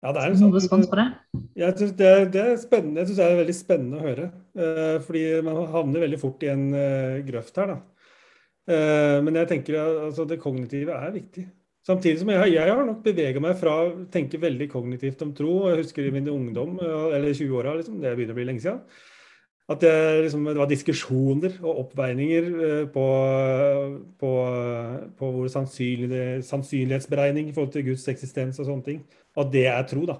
Ja, 0.02 0.10
det 0.10 0.22
er 0.22 0.34
sånn, 0.34 0.50
respons 0.50 0.88
på 0.90 0.98
det? 0.98 1.06
Jeg 1.54 1.76
synes 1.78 1.92
det, 1.98 2.10
det, 2.34 2.42
er 2.42 2.56
spennende. 2.58 3.02
Jeg 3.02 3.10
synes 3.10 3.20
det 3.20 3.26
er 3.28 3.40
veldig 3.40 3.54
spennende 3.54 4.00
å 4.00 4.06
høre. 4.06 4.28
Uh, 4.58 4.96
fordi 5.06 5.24
man 5.46 5.60
havner 5.70 6.02
veldig 6.08 6.18
fort 6.18 6.42
i 6.42 6.50
en 6.50 6.64
uh, 6.74 7.20
grøft 7.28 7.60
her. 7.62 7.74
da. 7.76 7.80
Eh, 8.70 9.18
men 9.26 9.34
jeg 9.40 9.48
tenker 9.50 9.78
at 9.80 9.96
altså, 10.08 10.26
det 10.28 10.40
kognitive 10.42 10.94
er 10.94 11.14
viktig. 11.14 11.48
Samtidig 11.82 12.20
som 12.20 12.30
jeg, 12.30 12.52
jeg 12.54 12.70
har 12.70 12.84
nok 12.86 13.00
bevega 13.02 13.40
meg 13.42 13.56
fra 13.58 13.72
å 13.82 13.86
tenke 14.12 14.38
veldig 14.38 14.68
kognitivt 14.70 15.24
om 15.26 15.32
tro. 15.34 15.56
Jeg 15.72 15.80
husker 15.82 16.06
i 16.06 16.12
min 16.14 16.30
ungdom, 16.30 16.76
eller 16.78 17.34
20-åra, 17.34 17.74
liksom, 17.80 17.98
det 18.02 18.12
begynner 18.14 18.36
å 18.36 18.38
bli 18.38 18.46
lenge 18.46 18.62
siden, 18.62 18.84
at 19.72 19.82
det, 19.82 19.94
liksom, 20.26 20.44
det 20.50 20.60
var 20.60 20.70
diskusjoner 20.70 21.54
og 21.62 21.84
oppveininger 21.86 22.48
eh, 22.66 22.82
på, 22.92 23.06
på, 24.20 24.32
på 25.18 25.30
hvor 25.36 25.48
sannsynlig, 25.52 26.42
sannsynlighetsberegning 26.48 27.48
i 27.48 27.54
forhold 27.56 27.72
til 27.74 27.86
Guds 27.90 28.06
eksistens 28.12 28.60
og 28.62 28.68
sånne 28.68 28.86
ting. 28.86 29.00
At 29.38 29.52
det 29.54 29.66
er 29.70 29.86
tro, 29.88 30.04
da. 30.08 30.18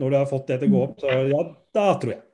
Når 0.00 0.10
du 0.10 0.16
har 0.16 0.28
fått 0.30 0.48
det 0.50 0.60
til 0.60 0.70
å 0.70 0.74
gå 0.74 0.82
opp, 0.86 0.98
så 1.02 1.16
ja, 1.28 1.44
da 1.76 1.86
tror 2.00 2.14
jeg. 2.14 2.24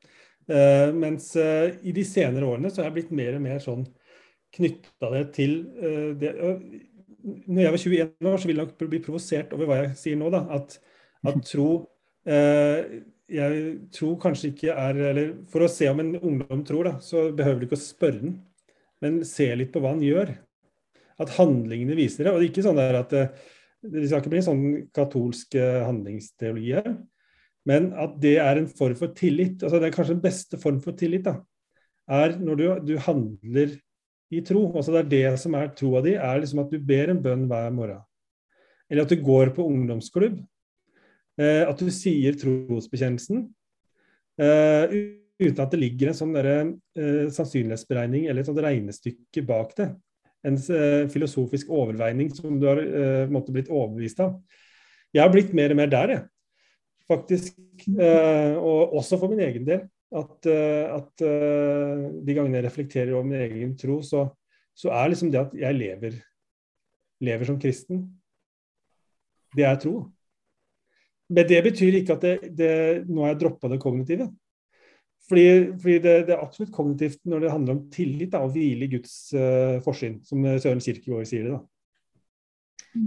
Uh, 0.47 0.93
mens 0.95 1.33
uh, 1.35 1.73
i 1.83 1.91
de 1.91 2.05
senere 2.07 2.47
årene 2.47 2.71
så 2.71 2.79
har 2.79 2.93
jeg 2.93 3.01
blitt 3.01 3.17
mer 3.19 3.35
og 3.35 3.41
mer 3.43 3.57
sånn 3.59 3.81
knytta 4.55 5.09
det 5.17 5.23
til 5.35 5.57
uh, 5.81 6.13
det. 6.15 6.31
Når 7.51 7.65
jeg 7.65 7.75
var 7.75 7.83
21 7.83 8.31
år, 8.31 8.39
så 8.39 8.47
ville 8.47 8.63
jeg 8.63 8.71
nok 8.71 8.93
bli 8.93 9.01
provosert 9.03 9.57
over 9.57 9.67
hva 9.67 9.81
jeg 9.81 9.97
sier 9.99 10.21
nå. 10.21 10.31
da, 10.31 10.45
At, 10.55 10.79
at 11.27 11.43
tro 11.49 11.71
Jeg 13.27 13.63
tror 13.91 14.19
kanskje 14.23 14.53
ikke 14.53 14.75
er 14.79 14.99
eller 15.09 15.33
For 15.51 15.65
å 15.67 15.71
se 15.71 15.89
om 15.91 15.99
en 16.03 16.13
ungdom 16.21 16.63
tror, 16.67 16.87
da, 16.87 16.93
så 17.03 17.29
behøver 17.35 17.63
du 17.63 17.67
ikke 17.67 17.79
å 17.79 17.83
spørre 17.83 18.21
den, 18.23 18.37
men 19.03 19.19
se 19.27 19.49
litt 19.59 19.73
på 19.75 19.83
hva 19.83 19.97
han 19.97 20.05
gjør. 20.05 20.31
At 21.23 21.35
handlingene 21.39 21.97
viser 21.99 22.27
det. 22.27 22.33
Og 22.33 22.39
det 22.39 22.47
er 22.47 22.53
ikke 22.53 22.67
sånn 22.67 22.81
at 22.85 23.13
det, 23.13 23.27
det 23.83 24.07
skal 24.07 24.23
ikke 24.23 24.33
bli 24.33 24.41
en 24.43 24.47
sånn 24.47 24.65
katolsk 24.95 25.57
handlingsteologi 25.59 26.77
her. 26.79 26.95
Men 27.67 27.91
at 27.99 28.15
det 28.23 28.37
er 28.39 28.61
en 28.61 28.71
form 28.71 28.95
for 28.99 29.15
tillit. 29.17 29.59
altså 29.63 29.81
Det 29.83 29.89
er 29.89 29.97
kanskje 29.97 30.15
den 30.15 30.25
beste 30.25 30.61
form 30.63 30.79
for 30.85 30.97
tillit. 30.99 31.27
da, 31.27 31.41
er 32.07 32.37
når 32.39 32.61
du, 32.61 32.67
du 32.93 32.95
handler 33.03 33.75
i 34.31 34.43
tro. 34.47 34.69
Altså 34.75 34.95
det 34.95 35.01
er 35.01 35.11
det 35.15 35.41
som 35.43 35.57
er 35.59 35.73
troa 35.79 36.03
di, 36.05 36.15
er 36.15 36.43
liksom 36.43 36.63
at 36.63 36.71
du 36.71 36.79
ber 36.83 37.13
en 37.13 37.23
bønn 37.23 37.47
hver 37.51 37.73
morgen. 37.75 38.05
Eller 38.91 39.03
at 39.03 39.11
du 39.11 39.19
går 39.23 39.51
på 39.55 39.67
ungdomsklubb. 39.67 40.39
Eh, 41.37 41.63
at 41.69 41.81
du 41.81 41.89
sier 41.93 42.37
trosbekjennelsen. 42.41 43.45
Eh, 44.41 44.97
uten 45.37 45.63
at 45.63 45.73
det 45.73 45.81
ligger 45.81 46.11
en 46.11 46.17
sånn 46.17 46.33
der, 46.33 46.47
uh, 46.97 47.27
sannsynlighetsberegning 47.33 48.25
eller 48.25 48.41
et 48.41 48.49
sånt 48.49 48.61
regnestykke 48.65 49.43
bak 49.45 49.75
det. 49.77 49.91
En 50.49 50.57
filosofisk 51.13 51.69
overveining 51.75 52.31
som 52.33 52.55
du 52.61 52.65
har 52.71 52.79
måtte 53.29 53.53
blitt 53.53 53.69
overbevist 53.69 54.23
av. 54.25 54.39
Jeg 55.13 55.21
har 55.21 55.33
blitt 55.35 55.53
mer 55.59 55.75
og 55.75 55.81
mer 55.81 55.91
der, 55.93 56.13
jeg. 56.15 56.23
Faktisk. 57.11 57.59
og 57.99 58.95
også 58.97 59.19
for 59.19 59.35
min 59.35 59.43
egen 59.45 59.67
del. 59.67 59.83
At, 60.15 60.47
at 60.47 61.25
de 61.27 62.37
gangene 62.39 62.61
jeg 62.61 62.67
reflekterer 62.69 63.13
over 63.13 63.27
min 63.27 63.43
egen 63.43 63.75
tro, 63.77 63.99
så, 64.07 64.29
så 64.71 64.95
er 64.95 65.11
liksom 65.13 65.35
det 65.35 65.43
at 65.43 65.59
jeg 65.67 65.81
lever, 65.83 66.21
lever 67.27 67.51
som 67.51 67.59
kristen. 67.61 68.07
Det 69.57 69.67
er 69.67 69.83
tro. 69.83 69.99
Men 71.29 71.47
det 71.49 71.63
betyr 71.67 72.01
ikke 72.01 72.17
at 72.17 72.25
det, 72.25 72.35
det, 72.59 72.73
nå 73.11 73.25
har 73.25 73.35
jeg 73.35 73.41
droppa 73.43 73.71
det 73.73 73.81
kognitive. 73.83 74.29
Fordi, 75.27 75.47
fordi 75.83 75.97
det, 75.99 76.13
det, 76.29 76.35
er 76.37 76.43
absolutt 76.43 76.75
kognitivt 76.75 77.25
når 77.27 77.43
det 77.43 77.51
handler 77.51 77.75
om 77.75 77.87
tillit 77.91 78.31
da, 78.31 78.45
og 78.47 78.53
hvile 78.55 78.87
i 78.87 78.93
Guds 78.93 79.15
uh, 79.35 79.83
forsyn, 79.83 80.21
som 80.27 80.45
Søren 80.63 80.83
Kirkegaard 80.83 81.27
sier 81.27 81.49
det. 81.49 81.57
da. 81.57 83.07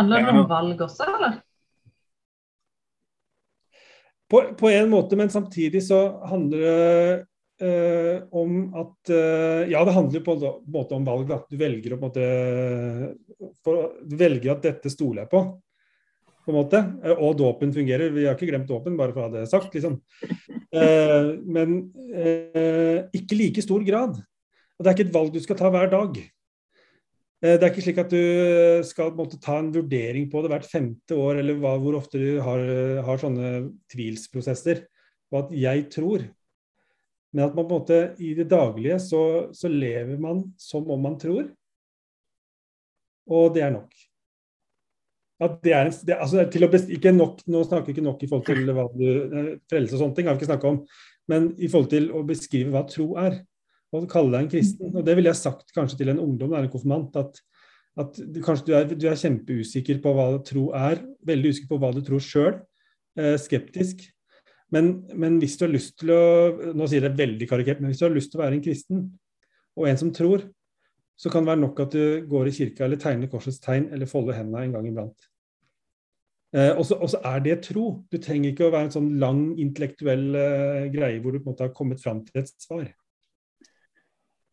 Handler 0.00 0.26
det 0.26 0.32
om 0.34 0.48
valg 0.50 0.82
også, 0.88 1.06
eller? 1.06 1.38
På, 4.26 4.42
på 4.58 4.72
en 4.74 4.90
måte, 4.90 5.14
men 5.18 5.30
samtidig 5.30 5.86
så 5.86 6.02
handler 6.26 6.66
det 6.66 7.24
Uh, 7.56 8.20
om 8.36 8.74
at 8.76 9.08
uh, 9.08 9.62
Ja, 9.64 9.80
det 9.88 9.94
handler 9.96 10.20
på 10.20 10.34
en 10.36 10.58
måte 10.68 10.92
om 10.92 11.06
valg. 11.06 11.22
Da. 11.30 11.38
Du 11.48 11.56
velger 11.56 11.94
å 11.94 11.96
på 11.96 12.10
en 12.10 12.10
måte 12.10 13.54
for, 13.64 13.94
Du 14.04 14.12
velger 14.20 14.52
at 14.52 14.66
dette 14.66 14.92
stoler 14.92 15.22
jeg 15.22 15.30
på 15.32 15.40
på 16.46 16.54
en 16.54 16.60
måte. 16.60 16.80
Eh, 17.02 17.18
og 17.18 17.36
dåpen 17.40 17.74
fungerer. 17.74 18.14
Vi 18.14 18.24
har 18.26 18.38
ikke 18.38 18.48
glemt 18.52 18.70
dåpen, 18.70 18.96
bare 18.98 19.14
for 19.14 19.24
å 19.24 19.26
ha 19.26 19.34
det 19.34 19.50
sagt. 19.50 19.74
liksom. 19.74 20.00
Eh, 20.76 21.28
men 21.46 21.70
eh, 22.12 23.06
ikke 23.16 23.36
like 23.38 23.62
stor 23.64 23.80
grad. 23.86 24.18
Og 24.76 24.82
det 24.82 24.90
er 24.90 24.96
ikke 24.96 25.04
et 25.06 25.14
valg 25.14 25.30
du 25.32 25.38
skal 25.40 25.56
ta 25.56 25.70
hver 25.72 25.86
dag. 25.88 26.18
Det 27.40 27.54
er 27.54 27.70
ikke 27.70 27.84
slik 27.84 28.00
at 28.02 28.10
du 28.12 28.82
skal 28.84 29.14
måtte, 29.16 29.38
ta 29.40 29.54
en 29.62 29.70
vurdering 29.72 30.26
på 30.28 30.42
det 30.42 30.50
hvert 30.52 30.68
femte 30.68 31.16
år, 31.16 31.38
eller 31.40 31.56
hva, 31.62 31.76
hvor 31.80 31.96
ofte 31.96 32.20
du 32.20 32.42
har, 32.44 32.60
har, 33.06 33.22
sånne 33.22 33.52
tvilsprosesser 33.94 34.82
på 35.30 35.40
at 35.40 35.54
'jeg 35.54 35.86
tror'. 35.94 36.26
Men 37.32 37.46
at 37.46 37.56
man 37.56 37.64
på 37.64 37.72
en 37.72 37.80
måte 37.80 38.00
i 38.20 38.34
det 38.36 38.50
daglige 38.52 38.98
så, 39.00 39.22
så 39.56 39.70
lever 39.72 40.20
man 40.20 40.44
som 40.60 40.90
om 40.90 41.00
man 41.08 41.16
tror. 41.16 41.48
Og 43.32 43.54
det 43.54 43.64
er 43.64 43.72
nok 43.78 43.96
at 45.42 45.58
det 45.64 45.72
er 45.76 45.88
en, 45.90 45.96
det, 46.08 46.16
altså 46.16 46.68
best, 46.72 46.88
ikke 46.92 47.12
nok, 47.12 47.42
Nå 47.52 47.60
snakker 47.66 47.90
vi 47.90 47.96
ikke 47.96 48.06
nok 48.06 48.22
i 48.24 48.28
forhold 48.30 48.46
til 48.48 48.72
hva 48.72 48.86
du, 48.94 49.04
eh, 49.26 49.50
frelse 49.68 49.96
og 49.96 50.02
sånne 50.02 50.16
ting, 50.16 50.28
har 50.28 50.36
vi 50.36 50.40
ikke 50.40 50.52
snakka 50.52 50.70
om. 50.70 50.80
Men 51.28 51.50
i 51.58 51.68
forhold 51.68 51.90
til 51.92 52.08
å 52.14 52.22
beskrive 52.26 52.72
hva 52.72 52.86
tro 52.88 53.10
er, 53.20 53.42
og 53.94 54.08
kalle 54.10 54.32
deg 54.32 54.46
en 54.46 54.50
kristen. 54.54 54.94
Og 54.94 55.04
det 55.06 55.16
ville 55.18 55.30
jeg 55.30 55.42
sagt 55.42 55.74
kanskje 55.76 56.00
til 56.00 56.12
en 56.12 56.22
ungdom, 56.22 56.54
en 56.56 56.70
konfirmant, 56.72 57.14
at, 57.20 57.38
at 58.00 58.18
du, 58.18 58.40
kanskje 58.44 58.68
du 58.68 58.72
er, 58.78 58.88
du 58.94 59.06
er, 59.10 59.20
kjempeusikker 59.20 60.00
på 60.04 60.14
hva 60.16 60.28
tro 60.46 60.70
er. 60.76 61.04
Veldig 61.28 61.52
usikker 61.52 61.74
på 61.74 61.80
hva 61.82 61.92
du 61.94 62.02
tror 62.06 62.22
sjøl. 62.24 62.58
Eh, 63.20 63.36
skeptisk. 63.40 64.06
Men, 64.74 65.06
men, 65.14 65.38
hvis 65.42 65.54
du 65.58 65.66
har 65.66 65.74
lyst 65.74 65.98
til 66.00 66.10
å 66.10 66.22
nå 66.74 66.88
sier 66.88 67.04
jeg 67.04 67.12
det 67.12 67.22
veldig 67.22 67.48
karikert, 67.50 67.82
men 67.82 67.92
hvis 67.92 68.00
du 68.02 68.08
har 68.08 68.16
lyst 68.16 68.32
til 68.32 68.40
å 68.40 68.44
være 68.44 68.58
en 68.58 68.64
kristen, 68.64 69.04
og 69.76 69.90
en 69.90 70.00
som 70.00 70.10
tror, 70.16 70.48
så 71.16 71.32
kan 71.32 71.44
det 71.44 71.54
være 71.54 71.62
nok 71.62 71.80
at 71.86 71.96
du 71.96 72.26
går 72.28 72.50
i 72.50 72.54
kirka 72.58 72.84
eller 72.84 73.00
tegner 73.00 73.30
korsets 73.32 73.62
tegn 73.64 73.88
eller 73.92 74.08
folder 74.10 74.36
hendene 74.36 74.66
en 74.66 74.76
gang 74.76 74.90
iblant. 74.90 75.28
Eh, 76.56 76.72
og 76.76 76.86
så 76.86 77.20
er 77.24 77.40
det 77.44 77.62
tro. 77.66 77.88
Du 78.12 78.20
trenger 78.22 78.52
ikke 78.52 78.68
å 78.68 78.72
være 78.72 78.88
en 78.88 78.94
sånn 78.94 79.10
lang 79.20 79.42
intellektuell 79.60 80.28
eh, 80.40 80.86
greie 80.92 81.18
hvor 81.20 81.34
du 81.34 81.40
på 81.40 81.48
en 81.48 81.54
måte 81.54 81.66
har 81.66 81.74
kommet 81.76 82.04
fram 82.04 82.22
til 82.26 82.42
et 82.42 82.52
svar. 82.52 82.86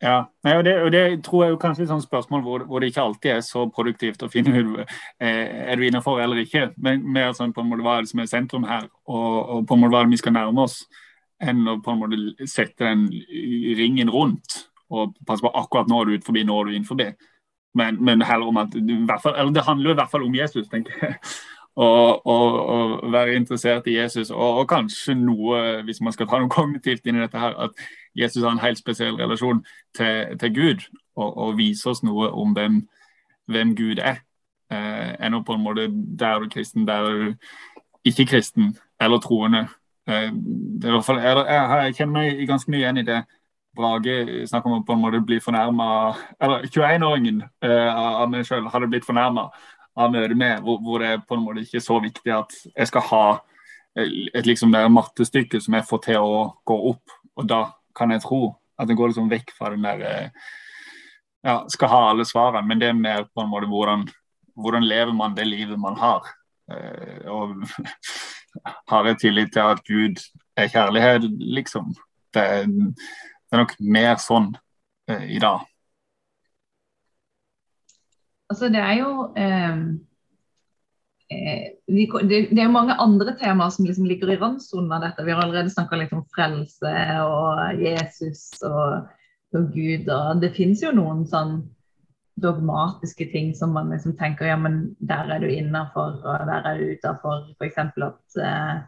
Ja, 0.04 0.17
Nei, 0.43 0.58
og, 0.58 0.65
det, 0.67 0.73
og, 0.84 0.89
det, 0.91 1.04
tror 1.23 1.43
jeg 1.43 1.54
er 1.54 1.60
kanskje 1.62 1.86
et 1.86 1.91
sånt 1.93 2.04
spørsmål 2.04 2.41
hvor, 2.43 2.65
hvor, 2.67 2.84
det 2.84 2.89
ikke 2.91 3.06
alltid 3.06 3.30
er 3.38 3.45
så 3.45 3.62
produktivt 3.71 4.26
å 4.26 4.28
finne 4.32 4.60
ut 4.60 4.82
eh, 4.84 5.69
er 5.69 5.80
du 5.80 5.86
innenfor 5.88 6.19
eller 6.19 6.41
ikke. 6.43 6.73
Men 6.84 7.06
mer 7.08 7.32
sånn 7.38 7.54
på 7.56 7.63
en 7.63 7.69
måte 7.71 7.86
hva 7.86 7.99
er 7.99 8.04
det 8.04 8.12
som 8.12 8.19
er 8.19 8.28
sentrum 8.32 8.67
her, 8.67 8.89
og, 9.08 9.30
og 9.39 9.69
på 9.69 9.78
en 9.78 9.84
måte 9.84 9.95
hva 9.95 10.04
er 10.04 10.10
det 10.10 10.17
vi 10.17 10.23
skal 10.26 10.36
nærme 10.36 10.65
oss, 10.65 10.82
enn 11.43 11.63
å 11.71 11.78
på 11.84 11.93
en 11.93 12.04
måte 12.04 12.49
sette 12.52 12.84
den 12.84 13.08
ringen 13.80 14.12
rundt 14.12 14.65
og 14.93 15.15
passe 15.27 15.43
på 15.43 15.51
akkurat 15.58 15.89
nå 15.89 16.01
er 16.01 16.10
du 16.10 16.17
ut 16.17 16.27
forbi, 16.27 16.43
nå 16.45 16.60
er 16.60 16.69
du 16.69 16.77
inn 16.77 16.88
forbi. 16.88 17.10
Men, 17.73 17.97
men 18.06 18.21
heller 18.21 18.51
om 18.51 18.60
at 18.62 18.75
fall, 19.23 19.53
det 19.56 19.65
handler 19.65 19.89
jo 19.89 19.95
i 19.95 19.99
hvert 20.01 20.12
fall 20.12 20.27
om 20.27 20.36
Jesus, 20.36 20.69
tenker 20.69 20.93
jeg. 21.01 21.17
Og, 21.75 23.12
være 23.12 23.34
interessert 23.34 23.88
i 23.88 23.95
Jesus. 23.97 24.29
Og, 24.29 24.58
og, 24.60 24.67
kanskje 24.69 25.15
noe, 25.17 25.82
hvis 25.84 26.01
man 26.01 26.13
skal 26.13 26.27
ta 26.29 26.38
noe 26.38 26.51
kognitivt 26.53 27.08
inn 27.10 27.17
i 27.17 27.23
dette 27.23 27.39
her, 27.39 27.56
at 27.65 27.71
Jesus 28.13 28.43
har 28.43 28.51
en 28.53 28.62
helt 28.62 28.77
spesiell 28.77 29.17
relasjon 29.17 29.63
til, 29.97 30.38
til 30.39 30.53
Gud, 30.53 30.86
og, 31.15 31.58
viser 31.58 31.89
oss 31.89 32.03
noe 32.06 32.29
om 32.29 32.53
hvem, 32.53 32.84
hvem 33.49 33.75
Gud 33.75 34.01
er. 34.01 34.21
Eh, 34.73 35.13
enn 35.25 35.39
på 35.45 35.53
en 35.58 35.63
måte 35.65 35.88
der 35.89 36.38
er 36.38 36.43
du 36.43 36.49
kristen, 36.49 36.88
der 36.88 37.10
er 37.10 37.17
du 37.23 37.34
ikke 38.06 38.25
kristen 38.25 38.75
eller 39.01 39.19
troende. 39.21 39.67
Eh, 40.08 40.29
det 40.29 40.86
er 40.86 40.93
i 40.93 40.97
hvert 40.97 41.06
fall, 41.06 41.21
jeg, 41.25 41.45
jeg 41.47 41.95
kjenner 41.97 42.13
meg 42.13 42.47
ganske 42.47 42.71
mye 42.71 42.84
igjen 42.84 43.01
i 43.01 43.08
det. 43.08 43.23
Brage 43.77 44.47
snakker 44.49 44.69
om 44.69 44.81
å 44.81 44.86
på 44.86 44.95
en 44.95 45.01
måte 45.01 45.21
bli 45.25 45.39
fornærma 45.41 45.88
Eller 46.38 46.67
21-åringen 46.67 47.41
eh, 47.65 48.36
sjøl 48.45 48.69
hadde 48.69 48.89
blitt 48.91 49.07
fornærma 49.07 49.47
av 49.93 50.13
møtet 50.13 50.38
med, 50.38 50.62
hvor, 50.65 50.79
hvor, 50.81 51.03
det 51.03 51.23
på 51.29 51.38
en 51.38 51.43
måte 51.45 51.62
ikke 51.62 51.77
er 51.77 51.86
så 51.86 51.99
viktig 52.01 52.31
at 52.33 52.55
jeg 52.71 52.89
skal 52.89 53.03
ha 53.12 53.25
et 53.93 54.47
liksom 54.49 54.71
der 54.73 54.88
mattestykke 54.89 55.59
som 55.62 55.75
jeg 55.77 55.86
får 55.86 55.99
til 56.07 56.25
å 56.25 56.38
gå 56.65 56.77
opp, 56.89 57.13
og 57.38 57.45
da 57.45 57.59
kan 57.93 58.09
jeg 58.09 58.23
tro 58.23 58.55
at 58.81 58.89
det 58.89 58.97
går 58.97 59.12
liksom 59.12 59.29
vekk 59.29 59.53
fra 59.53 59.69
den 59.69 59.86
der 59.86 60.01
uh, 60.01 60.47
ja, 61.43 61.65
skal 61.69 61.91
ha 61.91 62.01
alle 62.09 62.25
svarene, 62.25 62.65
men 62.67 62.81
det 62.81 62.89
er 62.89 62.97
mer 62.97 63.27
på 63.29 63.43
en 63.43 63.51
måte 63.51 63.69
hvordan, 63.69 64.07
hvordan 64.55 64.88
lever 64.88 65.13
man 65.13 65.36
det 65.38 65.45
livet 65.49 65.79
man 65.79 65.97
har. 65.99 66.29
Eh, 66.71 67.27
og 67.27 67.65
har 68.91 69.09
jeg 69.09 69.19
tillit 69.19 69.51
til 69.53 69.73
at 69.73 69.83
Gud 69.88 70.21
er 70.57 70.71
kjærlighet, 70.71 71.27
liksom. 71.57 71.91
Det, 72.33 72.45
det 73.53 73.59
er 73.59 73.67
nok 73.67 73.73
mer 73.85 74.15
sånn 74.17 74.47
eh, 75.13 75.27
i 75.35 75.39
dag. 75.41 75.61
Altså, 78.49 78.69
det 78.73 78.81
er 78.81 78.95
jo 78.97 79.11
eh, 79.37 79.83
vi, 81.85 82.07
det, 82.25 82.39
er 82.49 82.65
jo 82.65 82.73
mange 82.73 82.95
andre 82.97 83.35
temaer 83.37 83.69
som 83.75 83.85
liksom 83.85 84.07
ligger 84.09 84.31
i 84.33 84.39
randsonen 84.41 84.89
av 84.95 85.05
dette. 85.05 85.25
Vi 85.25 85.35
har 85.35 85.43
allerede 85.43 85.69
snakka 85.69 85.99
litt 86.01 86.15
om 86.17 86.23
frelse 86.33 86.95
og 87.21 87.77
Jesus 87.77 88.47
og, 88.65 89.05
og 89.53 89.69
Gud. 89.75 90.09
og 90.09 90.41
Det 90.41 90.49
finnes 90.57 90.81
jo 90.81 90.89
noen 90.97 91.21
sånn 91.29 91.59
dogmatiske 92.41 93.29
ting 93.29 93.51
som 93.53 93.75
man 93.77 93.93
liksom 93.93 94.15
tenker 94.17 94.49
ja, 94.49 94.57
men 94.57 94.95
der 94.97 95.29
er 95.29 95.45
du 95.45 95.51
innafor 95.53 96.17
og 96.23 96.49
der 96.49 96.71
er 96.71 96.81
du 96.81 96.95
utafor. 96.97 97.45
F.eks. 97.61 97.77
at 97.77 98.41
eh, 98.41 98.81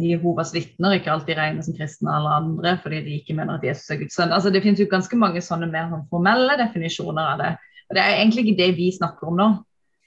Jehovas 0.00 0.54
vitner 0.54 0.96
ikke 0.96 1.12
alltid 1.12 1.36
regnes 1.36 1.66
som 1.68 1.76
kristne 1.76 2.12
eller 2.16 2.32
andre 2.38 2.70
fordi 2.80 3.02
de 3.04 3.18
ikke 3.18 3.36
mener 3.36 3.58
at 3.58 3.66
Jesus 3.66 3.90
er 3.92 3.98
Guds 4.00 4.16
sønn. 4.16 4.32
Altså, 4.32 4.50
det 4.50 4.62
finnes 4.64 4.80
jo 4.80 4.88
ganske 4.90 5.18
mange 5.20 5.42
sånne 5.44 5.68
mer 5.70 5.90
sånn 5.90 6.06
formelle 6.10 6.56
definisjoner 6.60 7.34
av 7.34 7.42
det. 7.42 7.50
Og 7.90 7.96
Det 7.96 8.02
er 8.02 8.16
egentlig 8.16 8.44
ikke 8.46 8.60
det 8.62 8.70
vi 8.78 8.88
snakker 8.96 9.28
om 9.28 9.36
nå, 9.38 9.48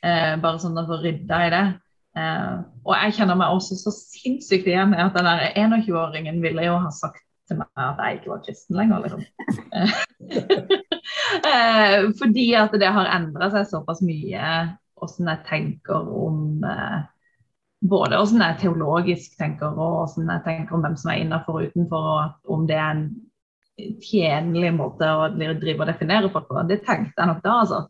eh, 0.01 0.33
bare 0.41 0.61
sånn 0.61 0.79
å 0.79 0.87
få 0.89 0.97
rydda 1.03 1.41
i 1.45 1.51
det. 1.53 1.65
Eh, 2.17 2.55
og 2.87 2.93
jeg 2.95 3.15
kjenner 3.19 3.37
meg 3.37 3.53
også 3.53 3.77
så 3.77 3.93
sinnssykt 3.93 4.67
igjen 4.69 4.95
i 4.97 5.03
at 5.03 5.17
den 5.17 5.29
21-åringen 5.53 6.41
ville 6.41 6.65
jo 6.65 6.79
ha 6.81 6.91
sagt 6.93 7.21
til 7.47 7.61
meg 7.61 7.69
at 7.79 8.01
jeg 8.01 8.17
ikke 8.17 8.31
var 8.33 8.41
kristen 8.45 8.79
lenger. 8.79 9.05
Liksom. 9.05 9.21
eh, 11.51 12.09
fordi 12.19 12.47
at 12.59 12.73
det 12.81 12.89
har 12.97 13.13
endra 13.19 13.51
seg 13.53 13.69
såpass 13.69 14.01
mye 14.05 14.49
hvordan 14.97 15.29
jeg 15.29 15.45
tenker 15.47 16.09
om 16.25 16.65
eh, 16.65 17.05
både 17.81 18.17
hvordan 18.17 18.41
jeg 18.41 18.59
teologisk 18.61 19.37
tenker, 19.37 19.73
og 19.75 20.07
hvordan 20.13 20.31
jeg 20.33 20.45
tenker 20.45 20.75
om 20.75 20.85
hvem 20.85 20.95
som 20.97 21.11
er 21.11 21.21
innenfor 21.21 21.59
og 21.59 21.67
utenfor, 21.67 22.07
og 22.13 22.55
om 22.55 22.65
det 22.69 22.77
er 22.77 22.95
en 22.95 23.03
tjenlig 24.01 24.71
måte 24.73 25.05
å 25.05 25.27
drive 25.35 25.83
og 25.83 25.91
definere 25.91 26.31
folk 26.33 26.47
på. 26.49 26.63
Det 26.69 26.81
tenkte 26.85 27.21
jeg 27.21 27.29
nok 27.29 27.43
da, 27.43 27.59
altså. 27.61 27.83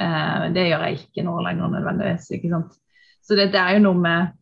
Eh, 0.00 0.44
det 0.54 0.66
gjør 0.68 0.84
jeg 0.86 1.00
ikke 1.00 1.24
nå 1.24 1.38
lenger 1.46 1.72
nødvendigvis. 1.72 2.28
ikke 2.36 2.52
sant? 2.52 2.76
Så 3.24 3.38
det, 3.38 3.50
det 3.54 3.62
er 3.62 3.78
jo 3.78 3.86
noe 3.88 4.00
med 4.00 4.36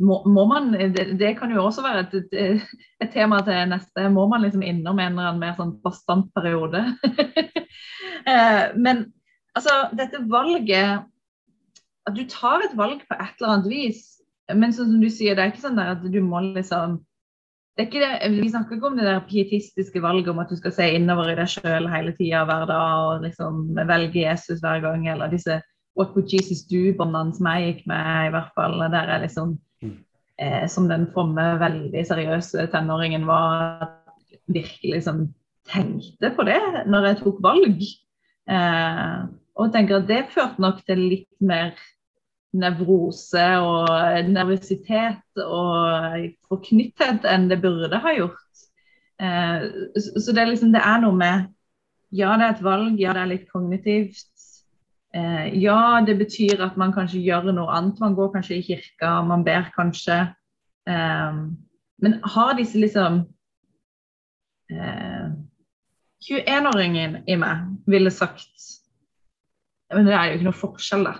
må, 0.00 0.22
må 0.24 0.46
man, 0.48 0.70
det, 0.72 1.10
det, 1.20 1.34
kan 1.36 1.50
jo 1.52 1.66
også 1.66 1.82
være 1.84 2.06
et, 2.06 2.30
et, 3.02 3.10
tema 3.12 3.42
til 3.44 3.58
neste. 3.68 4.06
Må 4.12 4.24
man 4.30 4.40
liksom 4.40 4.62
innom 4.64 4.98
en 4.98 5.12
eller 5.12 5.28
annen 5.28 5.42
mer 5.42 5.58
sånn 5.58 5.74
bastant 5.84 6.30
periode? 6.36 6.80
eh, 8.30 8.62
men 8.80 9.04
altså, 9.52 9.74
dette 9.98 10.22
valget 10.30 11.04
at 12.08 12.16
du 12.16 12.24
tar 12.30 12.64
et 12.64 12.76
valg 12.78 13.02
på 13.06 13.16
et 13.16 13.38
eller 13.38 13.54
annet 13.54 13.70
vis. 13.70 14.02
Men 14.50 14.74
sånn 14.74 14.94
som 14.94 15.02
du 15.02 15.10
sier, 15.12 15.36
det 15.36 15.44
er 15.44 15.52
ikke 15.52 15.66
sånn 15.66 15.80
at 15.82 16.02
du 16.02 16.20
må 16.24 16.42
liksom 16.50 17.00
det 17.78 17.84
er 17.84 17.88
ikke 17.88 18.00
det, 18.02 18.42
Vi 18.42 18.48
snakker 18.50 18.76
ikke 18.76 18.88
om 18.90 18.96
det 18.98 19.06
der 19.06 19.22
pietistiske 19.24 20.02
valget 20.04 20.28
om 20.28 20.40
at 20.42 20.50
du 20.50 20.56
skal 20.58 20.74
se 20.74 20.88
innover 20.98 21.30
i 21.30 21.36
deg 21.38 21.48
sjøl 21.48 21.86
hele 21.88 22.12
tida 22.18 22.42
hver 22.44 22.66
dag 22.68 23.04
og 23.06 23.22
liksom 23.24 23.62
velge 23.88 24.20
Jesus 24.20 24.60
hver 24.60 24.82
gang, 24.84 25.06
eller 25.08 25.32
disse 25.32 25.60
What 25.98 26.12
would 26.14 26.28
Jesus 26.32 26.62
do-båndene 26.70 27.34
som 27.34 27.48
jeg 27.50 27.66
gikk 27.66 27.86
med, 27.90 28.28
i 28.28 28.34
hvert 28.34 28.52
fall. 28.56 28.76
Der 28.92 29.10
er 29.14 29.24
liksom 29.24 29.56
eh, 29.80 30.66
som 30.70 30.86
den 30.90 31.08
fromme, 31.14 31.46
veldig 31.60 32.04
seriøse 32.06 32.68
tenåringen 32.72 33.26
var, 33.28 33.88
virkelig 34.50 34.94
liksom 34.98 35.24
tenkte 35.70 36.30
på 36.36 36.46
det 36.48 36.60
når 36.90 37.08
jeg 37.08 37.20
tok 37.22 37.42
valg. 37.44 37.82
Eh, 38.50 39.16
og 39.60 39.72
tenker 39.74 40.00
at 40.00 40.08
det 40.08 40.30
førte 40.32 40.62
nok 40.62 40.78
til 40.88 41.00
litt 41.10 41.42
mer 41.44 41.74
nevrose 42.56 43.44
og 43.62 43.90
nervøsitet 44.30 45.42
og 45.44 46.24
forknytthet 46.50 47.26
enn 47.28 47.48
det 47.50 47.60
burde 47.62 48.00
ha 48.02 48.14
gjort. 48.16 48.64
Eh, 49.22 49.56
så 49.94 50.32
det 50.32 50.42
er 50.42 50.50
liksom 50.50 50.72
det 50.74 50.82
er 50.82 50.98
noe 51.04 51.16
med 51.16 51.36
Ja, 52.10 52.34
det 52.34 52.46
er 52.46 52.52
et 52.56 52.64
valg, 52.66 52.98
ja, 52.98 53.12
det 53.14 53.20
er 53.22 53.30
litt 53.30 53.50
kognitivt. 53.52 54.26
Eh, 55.14 55.46
ja, 55.62 56.02
det 56.02 56.18
betyr 56.18 56.58
at 56.64 56.74
man 56.80 56.90
kanskje 56.90 57.22
gjør 57.22 57.52
noe 57.54 57.70
annet. 57.70 58.00
Man 58.02 58.16
går 58.18 58.32
kanskje 58.32 58.56
i 58.56 58.64
kirka, 58.66 59.22
man 59.22 59.44
ber 59.46 59.70
kanskje. 59.76 60.16
Eh, 60.90 61.38
men 62.02 62.18
har 62.34 62.56
disse 62.58 62.80
liksom 62.80 63.20
21-åringen 64.70 67.20
i 67.30 67.36
meg 67.38 67.62
ville 67.90 68.10
sagt 68.14 68.79
Men 69.90 70.06
det 70.06 70.14
er 70.14 70.28
jo 70.28 70.36
ikke 70.38 70.46
noe 70.46 70.60
forskjell 70.60 71.06
da, 71.06 71.14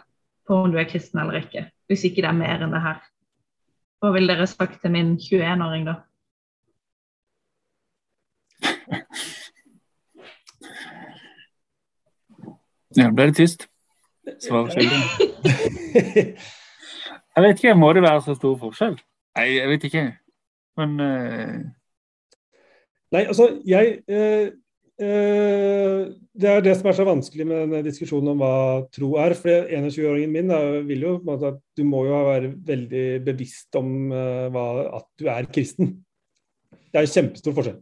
på 0.46 0.60
om 0.64 0.70
du 0.72 0.78
er 0.78 0.88
kristen 0.90 1.20
eller 1.22 1.40
ikke, 1.40 1.64
hvis 1.90 2.04
ikke 2.06 2.22
det 2.22 2.30
er 2.30 2.38
mer 2.38 2.62
enn 2.62 2.74
det 2.74 2.82
her. 2.84 3.00
Hva 4.00 4.12
ville 4.14 4.32
dere 4.32 4.46
sagt 4.48 4.78
til 4.82 4.94
min 4.94 5.16
21-åring 5.20 5.88
da? 5.90 5.98
Ja, 12.96 13.10
ble 13.14 13.28
det 13.30 13.36
tyst. 13.38 13.68
Svar 14.42 14.70
skyldig. 14.70 14.98
Jeg 17.36 17.44
vet 17.44 17.60
ikke, 17.62 17.74
må 17.78 17.92
det 17.92 18.02
være 18.02 18.22
så 18.22 18.34
stor 18.34 18.56
forskjell? 18.58 18.96
Nei, 19.38 19.44
jeg 19.54 19.68
vet 19.70 19.84
ikke. 19.86 20.00
Men 20.76 20.90
uh... 21.00 21.60
Nei, 23.14 23.22
altså, 23.22 23.46
jeg 23.66 24.00
uh, 24.10 24.50
Det 25.00 26.48
er 26.50 26.60
det 26.64 26.74
som 26.76 26.90
er 26.90 26.96
så 26.98 27.06
vanskelig 27.08 27.46
med 27.48 27.62
denne 27.62 27.80
diskusjonen 27.86 28.34
om 28.34 28.42
hva 28.42 28.54
tro 28.92 29.14
er. 29.22 29.32
For 29.38 29.70
21-åringen 29.72 30.34
min 30.34 30.50
da, 30.52 30.58
vil 30.84 31.06
jo 31.06 31.14
at 31.36 31.60
du 31.78 31.84
må 31.88 32.04
jo 32.04 32.18
være 32.26 32.50
veldig 32.68 33.04
bevisst 33.24 33.78
om 33.80 34.10
hva, 34.12 34.66
at 35.00 35.08
du 35.20 35.30
er 35.32 35.48
kristen. 35.52 35.94
Det 36.90 37.00
er 37.00 37.06
en 37.06 37.14
kjempestor 37.14 37.56
forskjell. 37.56 37.78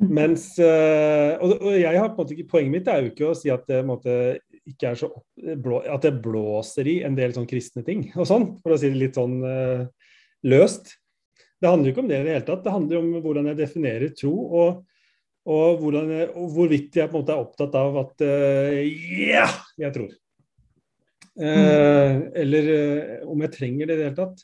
Mens, 0.00 0.44
og, 0.56 1.56
og, 1.58 1.74
jeg 1.76 1.98
har 1.98 2.08
på 2.08 2.14
en 2.14 2.22
måte 2.22 2.32
ikke, 2.32 2.48
Poenget 2.54 2.72
mitt 2.72 2.86
er 2.88 3.02
jo 3.02 3.10
ikke 3.10 3.26
å 3.28 3.34
si 3.36 3.50
at 3.52 3.66
det, 3.68 3.82
måte, 3.84 4.14
ikke 4.70 4.94
er 4.94 5.00
så 5.02 5.10
blå, 5.60 5.82
at 5.84 6.06
det 6.06 6.14
blåser 6.24 6.88
i 6.88 6.94
en 7.04 7.18
del 7.18 7.34
sånn 7.36 7.48
kristne 7.50 7.84
ting, 7.84 8.06
og 8.14 8.28
sånn, 8.30 8.46
for 8.62 8.72
å 8.72 8.78
si 8.80 8.88
det 8.88 9.00
litt 9.02 9.18
sånn 9.18 9.42
løst. 10.48 10.94
Det 11.60 11.68
handler 11.68 11.90
jo 11.90 11.94
ikke 11.94 12.04
om 12.04 12.08
det 12.08 12.20
i 12.22 12.24
det 12.24 12.36
hele 12.38 12.46
tatt. 12.46 12.62
Det 12.64 12.72
handler 12.72 13.02
om 13.02 13.10
hvordan 13.20 13.50
jeg 13.50 13.60
definerer 13.60 14.14
tro, 14.16 14.32
og, 14.32 14.80
og, 15.48 15.80
hvordan, 15.80 16.10
og 16.36 16.50
hvorvidt 16.54 16.98
jeg 17.00 17.10
på 17.10 17.16
en 17.16 17.22
måte 17.22 17.34
er 17.34 17.44
opptatt 17.44 17.76
av 17.80 17.98
at 18.02 18.24
uh, 18.26 18.80
ja, 19.30 19.46
jeg 19.80 19.94
tror. 19.96 20.10
Uh, 21.40 22.28
eller 22.36 22.72
om 23.30 23.46
jeg 23.46 23.54
trenger 23.54 23.88
det 23.88 23.96
i 23.96 24.00
det 24.00 24.08
hele 24.10 24.18
tatt. 24.18 24.42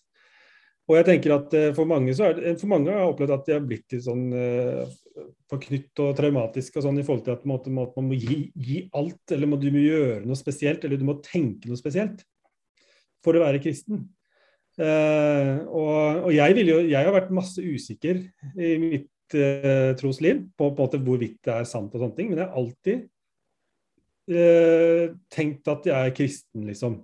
Og 0.86 0.94
jeg 1.00 1.08
tenker 1.08 1.34
at 1.34 1.54
for 1.74 1.88
mange, 1.90 2.14
det, 2.14 2.54
for 2.60 2.70
mange 2.70 2.92
har 2.92 3.00
jeg 3.02 3.12
opplevd 3.12 3.34
at 3.34 3.48
de 3.48 3.54
har 3.56 3.64
blitt 3.66 3.94
litt 3.96 4.04
sånn 4.04 4.28
forknytt 5.50 6.02
og 6.04 6.12
traumatisk 6.18 6.78
og 6.78 6.84
sånn 6.86 7.00
i 7.00 7.04
forhold 7.06 7.24
til 7.26 7.34
at 7.34 7.46
måte, 7.48 7.72
måte, 7.74 7.96
man 7.98 8.12
må 8.12 8.18
gi, 8.18 8.38
gi, 8.54 8.84
alt, 8.94 9.22
eller 9.34 9.50
må, 9.50 9.58
du 9.58 9.66
må 9.74 9.82
gjøre 9.82 10.20
noe 10.26 10.38
spesielt, 10.38 10.84
eller 10.86 11.00
du 11.00 11.06
må 11.08 11.18
tenke 11.24 11.70
noe 11.70 11.80
spesielt 11.80 12.22
for 13.24 13.36
å 13.36 13.42
være 13.42 13.62
kristen. 13.62 14.04
Eh, 14.76 15.52
og, 15.66 16.26
og 16.26 16.32
jeg, 16.34 16.56
jo, 16.68 16.80
jeg, 16.84 17.00
har 17.00 17.14
vært 17.14 17.34
masse 17.34 17.62
usikker 17.62 18.20
i 18.60 18.72
mitt 18.82 19.06
uh, 19.34 19.90
trosliv 19.98 20.44
på, 20.54 20.70
på 20.78 20.86
hvorvidt 20.94 21.40
det 21.48 21.54
er 21.56 21.68
sant 21.68 21.94
og 21.94 22.02
sånne 22.02 22.16
ting, 22.18 22.30
men 22.30 22.40
jeg 22.40 22.46
har 22.46 22.60
alltid 22.62 23.04
eh, 24.30 25.12
tenkt 25.32 25.68
at 25.70 25.86
jeg 25.88 26.08
er 26.10 26.16
kristen, 26.16 26.66
liksom. 26.68 26.98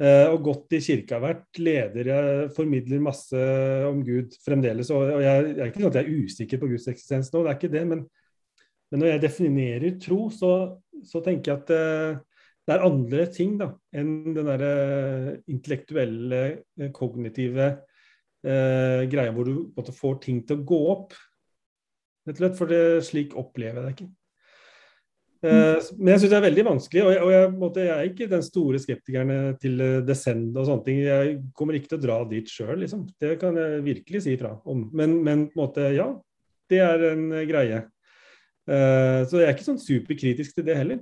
Eh, 0.00 0.26
og 0.32 0.46
gått 0.46 0.78
i 0.78 0.80
kirka, 0.80 1.18
vært 1.20 1.60
leder, 1.60 2.08
jeg 2.08 2.46
formidler 2.56 3.02
masse 3.04 3.42
om 3.88 4.00
Gud 4.06 4.32
fremdeles. 4.44 4.88
Og, 4.94 5.04
og 5.18 5.24
jeg, 5.24 5.50
jeg, 5.50 5.58
er 5.58 5.72
ikke 5.72 5.82
sånn 5.82 5.92
at 5.92 6.00
jeg 6.00 6.06
er 6.08 6.24
usikker 6.24 6.62
på 6.62 6.70
Guds 6.70 6.88
eksistens 6.92 7.28
nå, 7.34 7.44
det 7.44 7.52
er 7.52 7.60
ikke 7.60 7.74
det. 7.74 7.84
Men, 7.90 8.06
men 8.90 9.04
når 9.04 9.12
jeg 9.12 9.24
definerer 9.26 10.00
tro, 10.00 10.22
så, 10.32 10.54
så 11.04 11.20
tenker 11.24 11.52
jeg 11.52 11.60
at 11.60 11.74
uh, 11.76 12.48
det 12.64 12.76
er 12.76 12.86
andre 12.86 13.26
ting 13.34 13.58
da, 13.60 13.68
enn 14.00 14.16
den 14.32 14.48
der 14.48 14.64
uh, 14.64 15.30
intellektuelle, 15.52 16.40
kognitive 16.96 17.68
greia 18.40 19.32
hvor 19.36 19.44
du 19.44 19.56
måtte, 19.76 19.92
får 19.92 20.14
ting 20.24 20.38
til 20.48 20.60
å 20.60 20.64
gå 20.64 20.78
opp. 20.94 21.12
Rett 22.28 22.38
og 22.38 22.42
slett, 22.44 22.56
for 22.58 22.70
det, 22.70 22.80
slik 23.04 23.36
opplever 23.38 23.80
jeg 23.80 23.86
det 23.86 23.94
ikke. 23.96 24.10
Uh, 25.40 25.80
men 25.96 26.12
jeg 26.12 26.20
syns 26.20 26.32
det 26.34 26.36
er 26.36 26.44
veldig 26.44 26.64
vanskelig, 26.66 27.00
og, 27.00 27.10
jeg, 27.14 27.20
og 27.24 27.30
jeg, 27.32 27.52
måtte, 27.62 27.84
jeg, 27.86 27.92
er 27.94 28.08
ikke 28.10 28.26
den 28.28 28.42
store 28.44 28.80
skeptikeren 28.82 29.30
til 29.62 29.78
uh, 29.80 30.02
Descend 30.04 30.52
og 30.52 30.66
sånne 30.68 30.84
ting. 30.84 30.98
Jeg 31.06 31.38
kommer 31.56 31.78
ikke 31.78 31.94
til 31.94 32.00
å 32.00 32.02
dra 32.02 32.18
dit 32.28 32.50
sjøl, 32.52 32.74
liksom. 32.82 33.06
Det 33.20 33.38
kan 33.40 33.56
jeg 33.56 33.78
virkelig 33.86 34.20
si 34.26 34.34
ifra 34.36 34.52
om. 34.68 34.84
Men, 34.92 35.16
men 35.24 35.46
måte, 35.56 35.88
ja. 35.96 36.10
Det 36.70 36.82
er 36.84 37.06
en 37.14 37.24
uh, 37.32 37.46
greie. 37.48 37.86
Uh, 38.68 39.24
så 39.30 39.40
jeg 39.40 39.48
er 39.48 39.56
ikke 39.56 39.70
sånn 39.70 39.80
superkritisk 39.80 40.58
til 40.58 40.68
det 40.68 40.76
heller. 40.82 41.00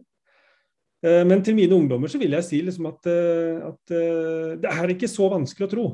men 0.98 1.42
til 1.46 1.54
mine 1.54 1.76
ungdommer 1.76 2.10
så 2.10 2.18
vil 2.18 2.32
jeg 2.34 2.42
si 2.42 2.58
liksom 2.58 2.88
at, 2.88 3.06
at 3.06 3.92
det 4.58 4.66
er 4.66 4.90
ikke 4.90 5.06
så 5.06 5.28
vanskelig 5.30 5.68
å 5.68 5.70
tro. 5.70 5.84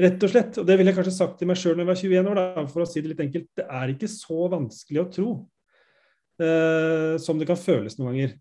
Rett 0.00 0.24
og 0.26 0.30
slett. 0.30 0.56
Og 0.58 0.66
det 0.66 0.76
ville 0.78 0.90
jeg 0.90 0.98
kanskje 0.98 1.14
sagt 1.14 1.36
til 1.40 1.50
meg 1.50 1.58
sjøl 1.60 1.76
når 1.76 1.84
jeg 1.84 1.90
var 1.90 2.00
21 2.02 2.30
år, 2.30 2.40
da, 2.40 2.64
for 2.70 2.84
å 2.84 2.88
si 2.88 3.02
det 3.02 3.12
litt 3.12 3.22
enkelt. 3.24 3.50
Det 3.60 3.66
er 3.66 3.92
ikke 3.92 4.10
så 4.10 4.48
vanskelig 4.52 5.02
å 5.02 5.10
tro 5.12 5.28
eh, 6.42 7.14
som 7.22 7.38
det 7.38 7.48
kan 7.50 7.60
føles 7.60 7.98
noen 7.98 8.10
ganger. 8.10 8.34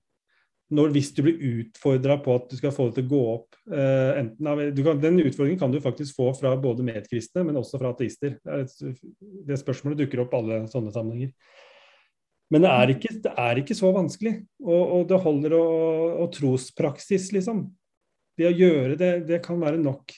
Når, 0.74 0.94
hvis 0.96 1.12
du 1.14 1.20
blir 1.26 1.42
utfordra 1.60 2.16
på 2.24 2.34
at 2.34 2.48
du 2.50 2.56
skal 2.58 2.72
få 2.74 2.88
det 2.88 2.96
til 2.98 3.06
å 3.06 3.12
gå 3.12 3.20
opp 3.34 3.58
eh, 3.68 4.22
enten 4.24 4.48
av, 4.50 4.62
kan, 4.80 5.02
Den 5.04 5.20
utfordringen 5.22 5.60
kan 5.62 5.74
du 5.74 5.78
faktisk 5.84 6.18
få 6.18 6.32
fra 6.38 6.56
både 6.58 6.86
medkristne, 6.88 7.44
men 7.46 7.60
også 7.60 7.78
fra 7.82 7.92
ateister. 7.94 8.40
Det, 8.42 8.64
et, 8.64 9.06
det 9.52 9.60
spørsmålet 9.62 10.02
dukker 10.02 10.24
opp 10.24 10.34
alle 10.40 10.64
sånne 10.72 10.96
sammenhenger. 10.96 11.36
Men 12.54 12.66
det 12.66 12.72
er 12.72 12.94
ikke, 12.96 13.14
det 13.24 13.32
er 13.44 13.62
ikke 13.62 13.78
så 13.78 13.94
vanskelig. 13.94 14.34
Og, 14.64 14.82
og 14.82 15.08
det 15.10 15.22
holder 15.22 15.56
å, 15.58 15.64
å, 16.24 16.28
trospraksis, 16.34 17.32
liksom. 17.36 17.66
Det 18.38 18.50
å 18.50 18.56
gjøre 18.56 18.98
det, 18.98 19.14
det 19.30 19.44
kan 19.46 19.60
være 19.62 19.78
nok 19.82 20.14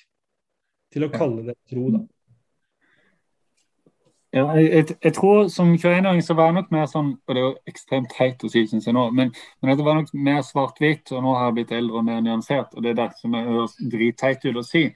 til 0.96 1.06
å 1.06 1.12
kalle 1.14 1.50
det 1.50 1.58
tro, 1.70 1.90
da. 1.94 2.06
Ja, 4.36 4.50
jeg, 4.60 4.98
jeg, 5.04 5.14
tror 5.16 5.48
Som 5.48 5.74
21-åring 5.74 6.24
så 6.24 6.34
var 6.36 6.50
jeg 6.50 6.58
nok 6.58 6.72
mer 6.76 6.90
sånn 6.92 7.14
og 7.16 7.30
Det 7.30 7.40
er 7.40 7.46
jo 7.46 7.54
ekstremt 7.72 8.12
teit 8.18 8.44
å 8.44 8.50
si, 8.52 8.66
synes 8.68 8.88
jeg 8.88 8.96
nå, 8.98 9.06
men, 9.16 9.32
men 9.62 9.78
det 9.78 9.86
var 9.86 9.96
nok 9.96 10.12
mer 10.12 10.42
svart-hvitt. 10.44 11.14
og 11.16 11.24
Nå 11.24 11.36
har 11.38 11.48
jeg 11.48 11.56
blitt 11.60 11.72
eldre 11.78 12.02
og 12.02 12.08
mer 12.10 12.20
nyansert, 12.24 12.76
og 12.76 12.84
det 12.84 12.92
er 12.92 13.00
det 13.00 13.08
som 13.22 13.38
høres 13.38 13.78
dritteit 13.80 14.44
ut 14.44 14.60
å 14.60 14.66
si. 14.66 14.90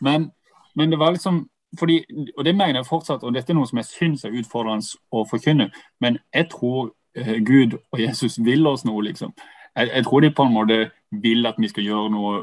Men, 0.00 0.30
men, 0.74 0.92
det 0.92 1.00
var 1.00 1.12
liksom 1.12 1.44
fordi, 1.76 1.98
og 2.38 2.44
det 2.46 2.54
mener 2.56 2.78
jeg 2.78 2.88
fortsatt, 2.88 3.24
og 3.26 3.34
dette 3.34 3.52
er 3.52 3.58
noe 3.58 3.68
som 3.68 3.82
jeg 3.82 3.88
syns 3.90 4.24
er 4.24 4.36
utfordrende 4.38 4.96
å 5.12 5.26
forkynne, 5.28 5.66
men 6.00 6.16
jeg 6.32 6.46
tror 6.54 6.94
eh, 7.18 7.36
Gud 7.44 7.74
og 7.76 8.00
Jesus 8.00 8.38
vil 8.46 8.64
oss 8.70 8.86
noe, 8.86 9.02
liksom. 9.04 9.34
Jeg, 9.76 9.90
jeg, 9.90 10.06
tror 10.06 10.24
de 10.24 10.30
på 10.32 10.46
en 10.46 10.54
måte 10.54 10.78
vil 11.12 11.44
at 11.50 11.58
vi 11.60 11.68
skal 11.68 11.84
gjøre 11.84 12.12
noe 12.14 12.38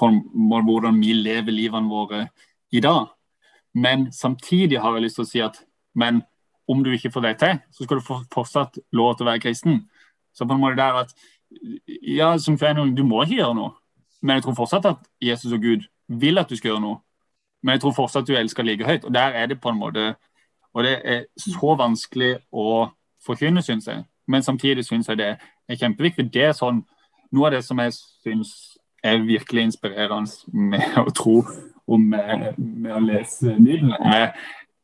på 0.00 0.08
en 0.08 0.22
måte 0.48 0.70
hvordan 0.70 1.02
vi 1.02 1.12
lever 1.18 1.52
livene 1.52 1.92
våre 1.92 2.22
i 2.72 2.80
dag. 2.80 3.06
Men 3.74 4.12
samtidig 4.12 4.80
har 4.80 4.94
jeg 4.94 5.02
lyst 5.02 5.20
til 5.20 5.26
å 5.26 5.30
si 5.30 5.42
at 5.44 5.60
men 5.94 6.22
om 6.70 6.84
du 6.84 6.92
ikke 6.94 7.10
får 7.10 7.20
det 7.20 7.38
til, 7.38 7.58
så 7.72 7.84
skal 7.84 7.98
du 7.98 8.06
fortsatt 8.34 8.78
lov 8.92 9.16
til 9.16 9.26
å 9.26 9.30
være 9.30 9.42
kristen. 9.42 9.80
Så 10.34 10.46
på 10.46 10.54
en 10.54 10.60
måte 10.62 10.78
der 10.78 11.02
at 11.02 11.14
ja, 12.06 12.36
som 12.38 12.58
kvinne, 12.58 12.94
du 12.94 13.02
må 13.04 13.24
ikke 13.24 13.40
gjøre 13.40 13.56
noe. 13.58 13.72
Men 14.22 14.38
jeg 14.38 14.44
tror 14.44 14.58
fortsatt 14.60 14.86
at 14.86 15.08
Jesus 15.22 15.52
og 15.52 15.62
Gud 15.64 15.88
vil 16.20 16.38
at 16.38 16.50
du 16.50 16.56
skal 16.56 16.74
gjøre 16.74 16.84
noe. 16.84 17.00
Men 17.62 17.74
jeg 17.74 17.82
tror 17.82 17.96
fortsatt 17.96 18.22
at 18.22 18.28
du 18.28 18.38
elsker 18.38 18.66
like 18.66 18.86
høyt. 18.86 19.04
Og 19.04 19.14
der 19.14 19.34
er 19.34 19.46
det 19.46 19.60
på 19.60 19.68
en 19.68 19.78
måte 19.78 20.14
Og 20.72 20.84
det 20.84 21.00
er 21.04 21.24
så 21.34 21.74
vanskelig 21.74 22.36
å 22.52 22.86
forkynne, 23.26 23.62
syns 23.62 23.88
jeg. 23.88 24.04
Men 24.28 24.42
samtidig 24.42 24.84
syns 24.86 25.08
jeg 25.08 25.18
det 25.18 25.30
er 25.68 25.76
kjempeviktig. 25.80 26.28
Det 26.32 26.44
er 26.44 26.52
sånn 26.54 26.84
Noe 27.32 27.46
av 27.46 27.52
det 27.54 27.64
som 27.64 27.78
jeg 27.78 27.92
syns 27.94 28.52
er 29.06 29.20
virkelig 29.22 29.62
inspirerende 29.62 30.30
med 30.50 30.96
å 30.98 31.10
tro 31.14 31.42
og 31.90 32.00
med, 32.00 32.58
med 32.58 32.94
å 32.94 33.02
lese 33.02 33.56
Bibelen, 33.58 33.94
er 34.00 34.32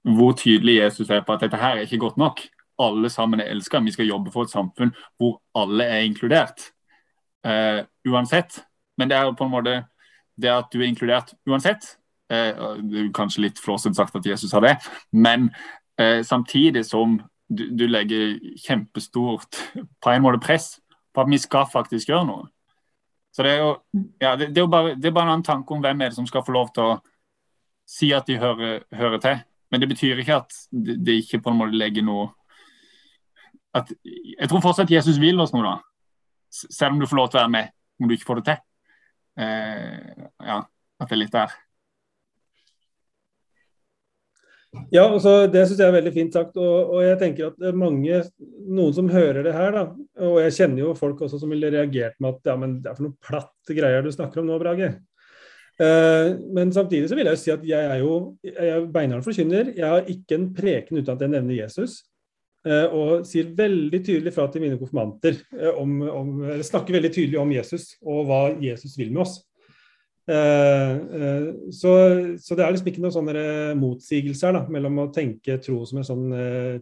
hvor 0.06 0.32
tydelig 0.38 0.78
Jesus 0.80 1.10
er 1.10 1.24
på 1.26 1.34
at 1.34 1.44
dette 1.46 1.58
her 1.60 1.76
er 1.76 1.86
ikke 1.86 2.02
godt 2.02 2.18
nok. 2.20 2.42
Alle 2.82 3.10
sammen 3.10 3.40
er 3.40 3.50
elska. 3.50 3.80
Vi 3.82 3.94
skal 3.94 4.08
jobbe 4.10 4.32
for 4.34 4.46
et 4.46 4.52
samfunn 4.52 4.92
hvor 5.18 5.40
alle 5.56 5.84
er 5.84 6.06
inkludert. 6.06 6.70
Uh, 7.46 7.82
uansett. 8.08 8.60
Men 8.98 9.10
det 9.10 9.16
er 9.16 9.32
på 9.38 9.46
en 9.46 9.54
måte 9.54 9.76
det 10.36 10.50
at 10.52 10.68
du 10.72 10.80
er 10.80 10.88
inkludert 10.90 11.34
uansett. 11.48 11.96
Uh, 12.32 12.78
det 12.82 13.00
er 13.00 13.14
kanskje 13.14 13.46
litt 13.46 13.62
flåsete 13.62 13.98
sagt 13.98 14.16
at 14.18 14.26
Jesus 14.26 14.52
har 14.52 14.64
det, 14.64 14.74
men 15.12 15.52
uh, 16.00 16.22
samtidig 16.26 16.82
som 16.84 17.20
du, 17.46 17.68
du, 17.70 17.86
legger 17.86 18.34
kjempestort 18.58 19.60
på 20.02 20.10
en 20.10 20.24
måte 20.24 20.42
press 20.42 20.80
på 21.14 21.22
at 21.22 21.30
vi 21.30 21.38
skal 21.38 21.68
faktisk 21.70 22.10
gjøre 22.10 22.26
noe. 22.26 22.48
Så 23.36 23.44
Det 23.44 23.50
er 23.52 23.58
jo, 23.60 23.72
ja, 24.20 24.30
det, 24.36 24.48
det 24.54 24.62
er 24.62 24.64
jo 24.64 24.72
bare, 24.72 24.94
det 24.96 25.10
er 25.10 25.12
bare 25.12 25.34
en 25.36 25.44
tanke 25.44 25.74
om 25.74 25.82
hvem 25.84 26.00
er 26.00 26.08
det 26.08 26.16
som 26.16 26.26
skal 26.28 26.44
få 26.44 26.54
lov 26.56 26.70
til 26.72 26.86
å 26.88 26.94
si 27.86 28.08
at 28.16 28.24
de 28.24 28.38
hører, 28.40 28.86
hører 28.96 29.20
til. 29.20 29.42
Men 29.70 29.82
det 29.82 29.90
betyr 29.90 30.22
ikke 30.22 30.38
at 30.40 30.56
det, 30.72 30.96
det 31.04 31.18
ikke 31.20 31.42
på 31.44 31.52
en 31.52 31.58
måte 31.58 31.76
legger 31.76 32.06
noe 32.06 32.30
at, 33.76 33.90
Jeg 34.06 34.48
tror 34.48 34.62
fortsatt 34.64 34.90
Jesus 34.90 35.18
vil 35.20 35.36
oss 35.42 35.52
noe, 35.52 35.66
da. 35.66 35.76
Selv 36.48 36.94
om 36.94 37.02
du 37.02 37.04
får 37.10 37.18
lov 37.18 37.28
til 37.28 37.36
å 37.36 37.42
være 37.42 37.52
med 37.52 37.74
om 38.00 38.08
du 38.08 38.14
ikke 38.16 38.28
får 38.30 38.40
det 38.40 38.46
til. 38.48 38.62
Eh, 39.44 40.24
ja, 40.48 40.58
at 40.64 41.10
det 41.10 41.16
er 41.18 41.20
litt 41.20 41.34
der. 41.34 41.52
Ja, 44.94 45.04
altså, 45.06 45.46
Det 45.50 45.64
syns 45.66 45.80
jeg 45.82 45.88
er 45.88 45.96
veldig 45.96 46.12
fint 46.14 46.36
sagt. 46.36 46.56
Og, 46.60 46.94
og, 46.94 47.00
jeg 47.04 47.18
tenker 47.20 47.50
at 47.50 47.76
mange, 47.76 48.22
noen 48.66 48.96
som 48.96 49.10
hører 49.10 49.42
det 49.46 49.54
her, 49.56 49.74
da, 49.74 49.84
og 50.28 50.40
jeg 50.44 50.56
kjenner 50.60 50.84
jo 50.84 50.94
folk 50.98 51.20
også 51.26 51.40
som 51.42 51.52
ville 51.52 51.72
reagert 51.74 52.16
med 52.22 52.36
at 52.36 52.52
ja, 52.52 52.56
men 52.60 52.78
det 52.82 52.90
er 52.90 52.98
for 52.98 53.08
noen 53.08 53.20
platte 53.22 53.76
greier 53.76 54.04
du 54.04 54.12
snakker 54.14 54.42
om 54.42 54.50
nå, 54.50 54.58
Brage. 54.62 54.94
Uh, 55.76 56.32
men 56.56 56.70
samtidig 56.72 57.10
så 57.10 57.16
vil 57.18 57.28
jeg 57.28 57.36
jo 57.36 57.40
si 57.42 57.50
at 57.52 57.64
jeg 57.68 57.88
er 57.92 57.98
jo 58.00 58.12
jeg 58.40 58.84
beinhard 58.94 59.24
forkynner. 59.26 59.74
Jeg 59.76 59.84
har 59.84 60.06
ikke 60.08 60.38
en 60.38 60.46
preken 60.56 61.02
uten 61.02 61.12
at 61.12 61.24
jeg 61.24 61.34
nevner 61.34 61.58
Jesus. 61.58 61.98
Uh, 62.66 62.86
og 62.90 63.26
sier 63.28 63.52
veldig 63.54 64.00
tydelig 64.02 64.32
fra 64.34 64.48
til 64.50 64.64
mine 64.64 64.78
konfirmanter 64.80 65.36
uh, 65.54 65.76
om, 65.78 66.00
om, 66.10 66.30
snakker 66.66 66.96
veldig 66.96 67.12
tydelig 67.14 67.38
om 67.38 67.52
Jesus 67.54 67.92
og 68.02 68.24
hva 68.26 68.40
Jesus 68.62 68.96
vil 68.98 69.12
med 69.12 69.22
oss. 69.26 69.36
Så, 70.26 71.92
så, 72.42 72.56
det 72.58 72.64
er 72.64 72.72
liksom 72.74 72.88
ikke 72.90 73.02
noen 73.04 73.14
sånne 73.14 73.42
motsigelser 73.78 74.56
da, 74.56 74.64
mellom 74.74 75.04
å 75.04 75.10
tenke 75.14 75.54
tro 75.62 75.84
som 75.86 76.00
en 76.00 76.08
sånn 76.08 76.24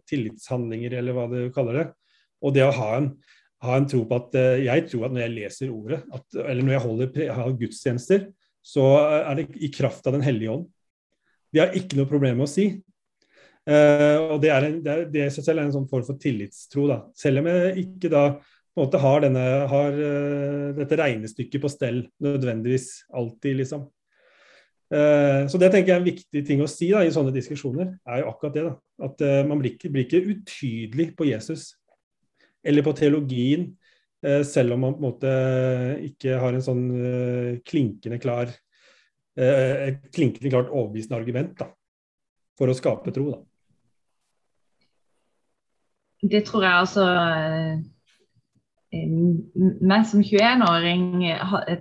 tillitshandlinger, 0.09 0.96
eller 1.00 1.16
hva 1.16 1.26
du 1.28 1.38
kaller 1.52 1.76
det, 1.76 1.85
og 2.40 2.54
det 2.57 2.64
å 2.64 2.72
ha 2.72 2.88
en, 3.02 3.11
ha 3.66 3.76
en 3.76 3.88
tro 3.90 4.00
på 4.09 4.16
at 4.16 4.38
Jeg 4.64 4.87
tror 4.88 5.07
at 5.07 5.12
når 5.12 5.26
jeg 5.26 5.35
leser 5.35 5.74
ordet, 5.74 6.00
at, 6.09 6.24
eller 6.40 6.64
når 6.64 6.76
jeg 6.76 6.85
holder, 6.87 7.20
har 7.37 7.59
gudstjenester, 7.61 8.26
så 8.64 8.88
er 9.20 9.42
det 9.42 9.46
i 9.61 9.68
kraft 9.72 10.09
av 10.09 10.16
Den 10.16 10.24
hellige 10.24 10.57
ånd. 10.57 10.66
Det 11.52 11.62
har 11.62 11.76
ikke 11.76 12.00
noe 12.00 12.09
problem 12.11 12.40
med 12.40 12.48
å 12.48 12.50
si. 12.50 12.66
Og 13.64 14.37
Det 14.42 14.50
er 14.52 14.66
en, 14.66 14.80
det, 14.85 15.24
er 15.24 15.61
en 15.62 15.72
sånn 15.72 15.88
form 15.88 16.04
for 16.07 16.20
tillitstro. 16.20 16.88
da. 16.90 16.98
Selv 17.16 17.40
om 17.40 17.48
jeg 17.48 17.87
ikke 17.87 18.11
da 18.12 18.24
på 18.74 18.82
en 18.82 18.88
måte 18.88 18.98
har, 18.98 19.20
denne, 19.22 19.44
har 19.70 19.98
uh, 19.98 20.70
dette 20.74 20.98
regnestykket 20.98 21.62
på 21.62 21.70
stell 21.70 22.00
nødvendigvis 22.24 22.88
alltid, 23.14 23.60
liksom. 23.62 23.87
Uh, 24.90 25.46
så 25.50 25.58
det 25.62 25.70
tenker 25.72 25.92
jeg 25.92 25.96
er 25.96 26.02
en 26.02 26.10
viktig 26.10 26.42
ting 26.48 26.64
å 26.64 26.68
si 26.70 26.90
da, 26.90 27.04
i 27.06 27.14
sånne 27.14 27.32
diskusjoner. 27.34 27.94
er 28.10 28.24
jo 28.24 28.32
akkurat 28.32 28.58
det 28.58 28.66
da, 28.66 28.74
At 29.06 29.24
man 29.46 29.62
blir 29.62 29.76
ikke, 29.76 29.92
blir 29.94 30.08
ikke 30.08 30.26
utydelig 30.34 31.12
på 31.18 31.30
Jesus 31.30 31.72
eller 32.64 32.82
på 32.82 32.94
teologien 32.96 33.72
Eh, 34.24 34.42
selv 34.44 34.72
om 34.72 34.80
man 34.80 34.94
på 34.94 35.02
en 35.02 35.04
måte 35.04 35.30
ikke 36.06 36.38
har 36.40 36.56
en 36.56 36.64
sånn 36.64 36.84
eh, 36.96 37.56
klinkende 37.66 38.16
klar 38.22 38.48
eh, 38.48 39.90
et 39.90 40.06
klinkende 40.14 40.52
klart 40.54 40.70
overbevisende 40.72 41.18
argument 41.18 41.58
da, 41.58 41.66
for 42.56 42.72
å 42.72 42.76
skape 42.76 43.12
tro. 43.12 43.26
Da. 43.34 43.42
Det 46.24 46.40
tror 46.48 46.64
jeg 46.64 46.78
altså 46.87 47.04
meg 48.94 50.07
som 50.07 50.22
21-åring 50.22 51.24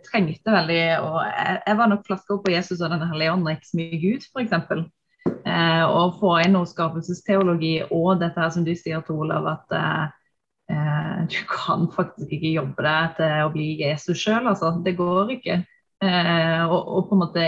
trengte 0.08 0.54
veldig 0.54 0.82
og 1.04 1.20
Jeg 1.24 1.78
var 1.80 1.92
nok 1.92 2.08
flaska 2.08 2.36
opp 2.36 2.46
på 2.48 2.54
Jesus 2.54 2.82
og 2.82 2.90
Den 2.94 3.06
hellige 3.12 3.36
ånd, 3.36 3.50
ikke 3.52 3.70
så 3.70 3.80
mye 3.80 4.02
Gud, 4.02 4.28
f.eks. 4.32 4.84
Eh, 5.44 5.84
å 5.86 6.04
få 6.20 6.34
inn 6.44 6.56
noe 6.56 6.68
skapelsesteologi 6.68 7.76
og 7.90 8.20
dette 8.24 8.40
her 8.40 8.52
som 8.56 8.66
du 8.66 8.74
sier, 8.76 9.04
Tor 9.06 9.24
Olav, 9.26 9.48
at 9.54 9.76
eh, 9.78 10.06
Eh, 10.72 11.28
du 11.28 11.38
kan 11.50 11.88
faktisk 11.92 12.32
ikke 12.32 12.56
jobbe 12.56 12.86
deg 12.86 13.16
til 13.18 13.46
å 13.46 13.52
bli 13.54 13.68
Jesus 13.82 14.20
sjøl, 14.22 14.48
altså. 14.52 14.74
Det 14.86 14.96
går 14.98 15.36
ikke. 15.38 15.60
Eh, 16.04 16.64
og, 16.66 16.80
og, 16.80 17.02
på 17.10 17.18
en 17.18 17.24
måte 17.24 17.48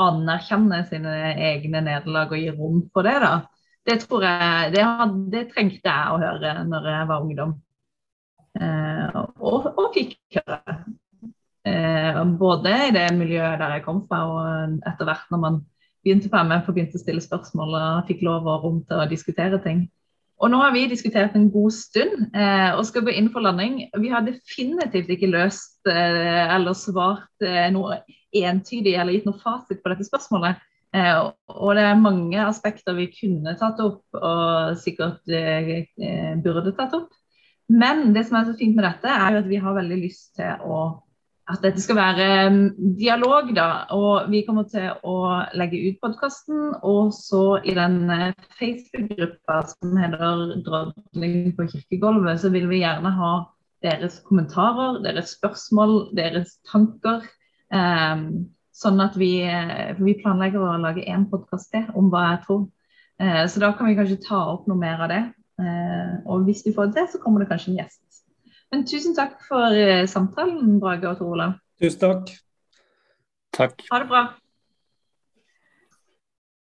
anerkjenne 0.00 0.80
sine 0.88 1.12
egne 1.50 1.84
nederlag 1.84 2.32
og 2.32 2.40
gi 2.40 2.54
rom 2.54 2.80
for 2.92 3.06
det, 3.06 3.18
da. 3.24 3.34
Det 3.84 3.98
tror 4.00 4.24
jeg 4.24 4.72
det, 4.72 4.84
det, 5.32 5.44
trengte 5.52 5.92
jeg 5.92 6.12
å 6.14 6.20
høre 6.22 6.54
når 6.64 6.88
jeg 6.88 7.08
var 7.10 7.26
ungdom. 7.26 7.54
Eh, 8.56 8.83
og, 9.14 9.70
og 9.74 9.90
fikk 9.94 10.16
høre. 10.38 10.78
Eh, 11.64 12.20
både 12.38 12.72
i 12.88 12.94
det 12.94 13.06
miljøet 13.16 13.60
der 13.60 13.78
jeg 13.78 13.84
kom 13.86 14.02
fra, 14.08 14.24
og 14.28 14.80
etter 14.84 15.08
hvert 15.08 15.30
når 15.32 15.42
man 15.46 15.60
begynte 16.04 16.28
på 16.28 16.42
MF 16.44 16.68
og 16.68 16.76
begynte 16.76 17.00
å 17.00 17.02
stille 17.02 17.24
spørsmål 17.24 17.76
og 17.78 18.08
fikk 18.10 18.24
lov 18.26 18.48
og 18.50 18.66
rom 18.66 18.80
til 18.88 19.00
å 19.00 19.08
diskutere 19.08 19.60
ting. 19.64 19.86
Og 20.42 20.50
nå 20.50 20.58
har 20.60 20.74
vi 20.74 20.88
diskutert 20.90 21.36
en 21.38 21.46
god 21.54 21.72
stund 21.72 22.34
eh, 22.34 22.70
og 22.74 22.84
skal 22.88 23.04
gå 23.06 23.14
inn 23.14 23.30
for 23.32 23.44
landing. 23.44 23.84
Vi 24.02 24.10
har 24.12 24.26
definitivt 24.26 25.08
ikke 25.14 25.30
løst 25.30 25.88
eh, 25.88 26.50
eller 26.56 26.76
svart 26.76 27.46
eh, 27.46 27.70
noe 27.72 28.02
entydig 28.34 28.96
eller 28.98 29.14
gitt 29.14 29.28
noe 29.28 29.40
fasit 29.40 29.80
på 29.80 29.92
dette 29.92 30.06
spørsmålet. 30.08 30.58
Eh, 30.94 31.20
og 31.54 31.70
det 31.78 31.86
er 31.86 32.02
mange 32.02 32.42
aspekter 32.42 32.98
vi 32.98 33.08
kunne 33.14 33.54
tatt 33.58 33.80
opp 33.82 34.18
og 34.18 34.76
sikkert 34.82 35.22
eh, 35.30 35.86
eh, 35.86 36.34
burde 36.42 36.74
tatt 36.76 36.98
opp. 36.98 37.14
Men 37.72 38.12
det 38.14 38.26
som 38.28 38.38
er 38.38 38.48
så 38.48 38.58
fint 38.58 38.76
med 38.76 38.84
dette, 38.84 39.08
er 39.08 39.34
jo 39.34 39.42
at 39.44 39.48
vi 39.48 39.60
har 39.62 39.76
veldig 39.76 39.98
lyst 40.02 40.34
til 40.36 40.66
å 40.68 40.82
at 41.52 41.60
dette 41.60 41.82
skal 41.82 41.98
være 41.98 42.26
um, 42.48 42.60
dialog, 42.96 43.50
da. 43.56 43.84
Og 43.92 44.30
vi 44.32 44.40
kommer 44.46 44.64
til 44.70 44.94
å 45.04 45.42
legge 45.58 45.80
ut 45.90 45.98
podkasten. 46.00 46.72
Og 46.88 47.12
så 47.16 47.58
i 47.68 47.74
den 47.76 47.98
uh, 48.08 48.30
Facebook-gruppa 48.56 49.58
som 49.74 49.98
heter 50.00 50.54
'Dronning 50.64 51.52
på 51.56 51.68
kirkegulvet', 51.68 52.40
så 52.40 52.52
vil 52.54 52.68
vi 52.70 52.80
gjerne 52.80 53.12
ha 53.18 53.34
deres 53.84 54.22
kommentarer, 54.24 55.02
deres 55.04 55.36
spørsmål, 55.36 56.16
deres 56.16 56.56
tanker. 56.70 57.28
Um, 57.68 58.48
sånn 58.72 59.04
at 59.04 59.18
vi, 59.20 59.44
uh, 59.44 59.92
vi, 60.00 60.16
planlegger 60.24 60.64
å 60.64 60.78
lage 60.80 61.04
én 61.04 61.28
podkast 61.28 61.74
til 61.76 61.84
om 61.92 62.08
hva 62.08 62.30
jeg 62.30 62.44
tror. 62.48 62.64
Uh, 63.20 63.44
så 63.44 63.60
da 63.60 63.74
kan 63.76 63.92
vi 63.92 63.98
kanskje 64.00 64.22
ta 64.24 64.40
opp 64.56 64.64
noe 64.70 64.80
mer 64.80 65.04
av 65.04 65.12
det. 65.12 65.24
Uh, 65.60 66.18
og 66.26 66.46
hvis 66.48 66.64
vi 66.66 66.72
får 66.74 66.90
det 66.96 67.06
så 67.12 67.20
kommer 67.22 67.42
det 67.42 67.48
kanskje 67.52 67.72
en 67.72 67.82
gjest. 67.82 68.00
Men 68.72 68.86
tusen 68.90 69.14
takk 69.14 69.36
for 69.46 69.70
eh, 69.70 70.06
samtalen, 70.10 70.80
Brage 70.82 71.06
og 71.06 71.20
Tor 71.20 71.34
Olav. 71.36 71.52
Tusen 71.78 72.00
takk. 72.00 72.32
Takk. 73.54 73.84
Ha 73.92 74.00
det 74.02 74.08
bra. 74.10 74.22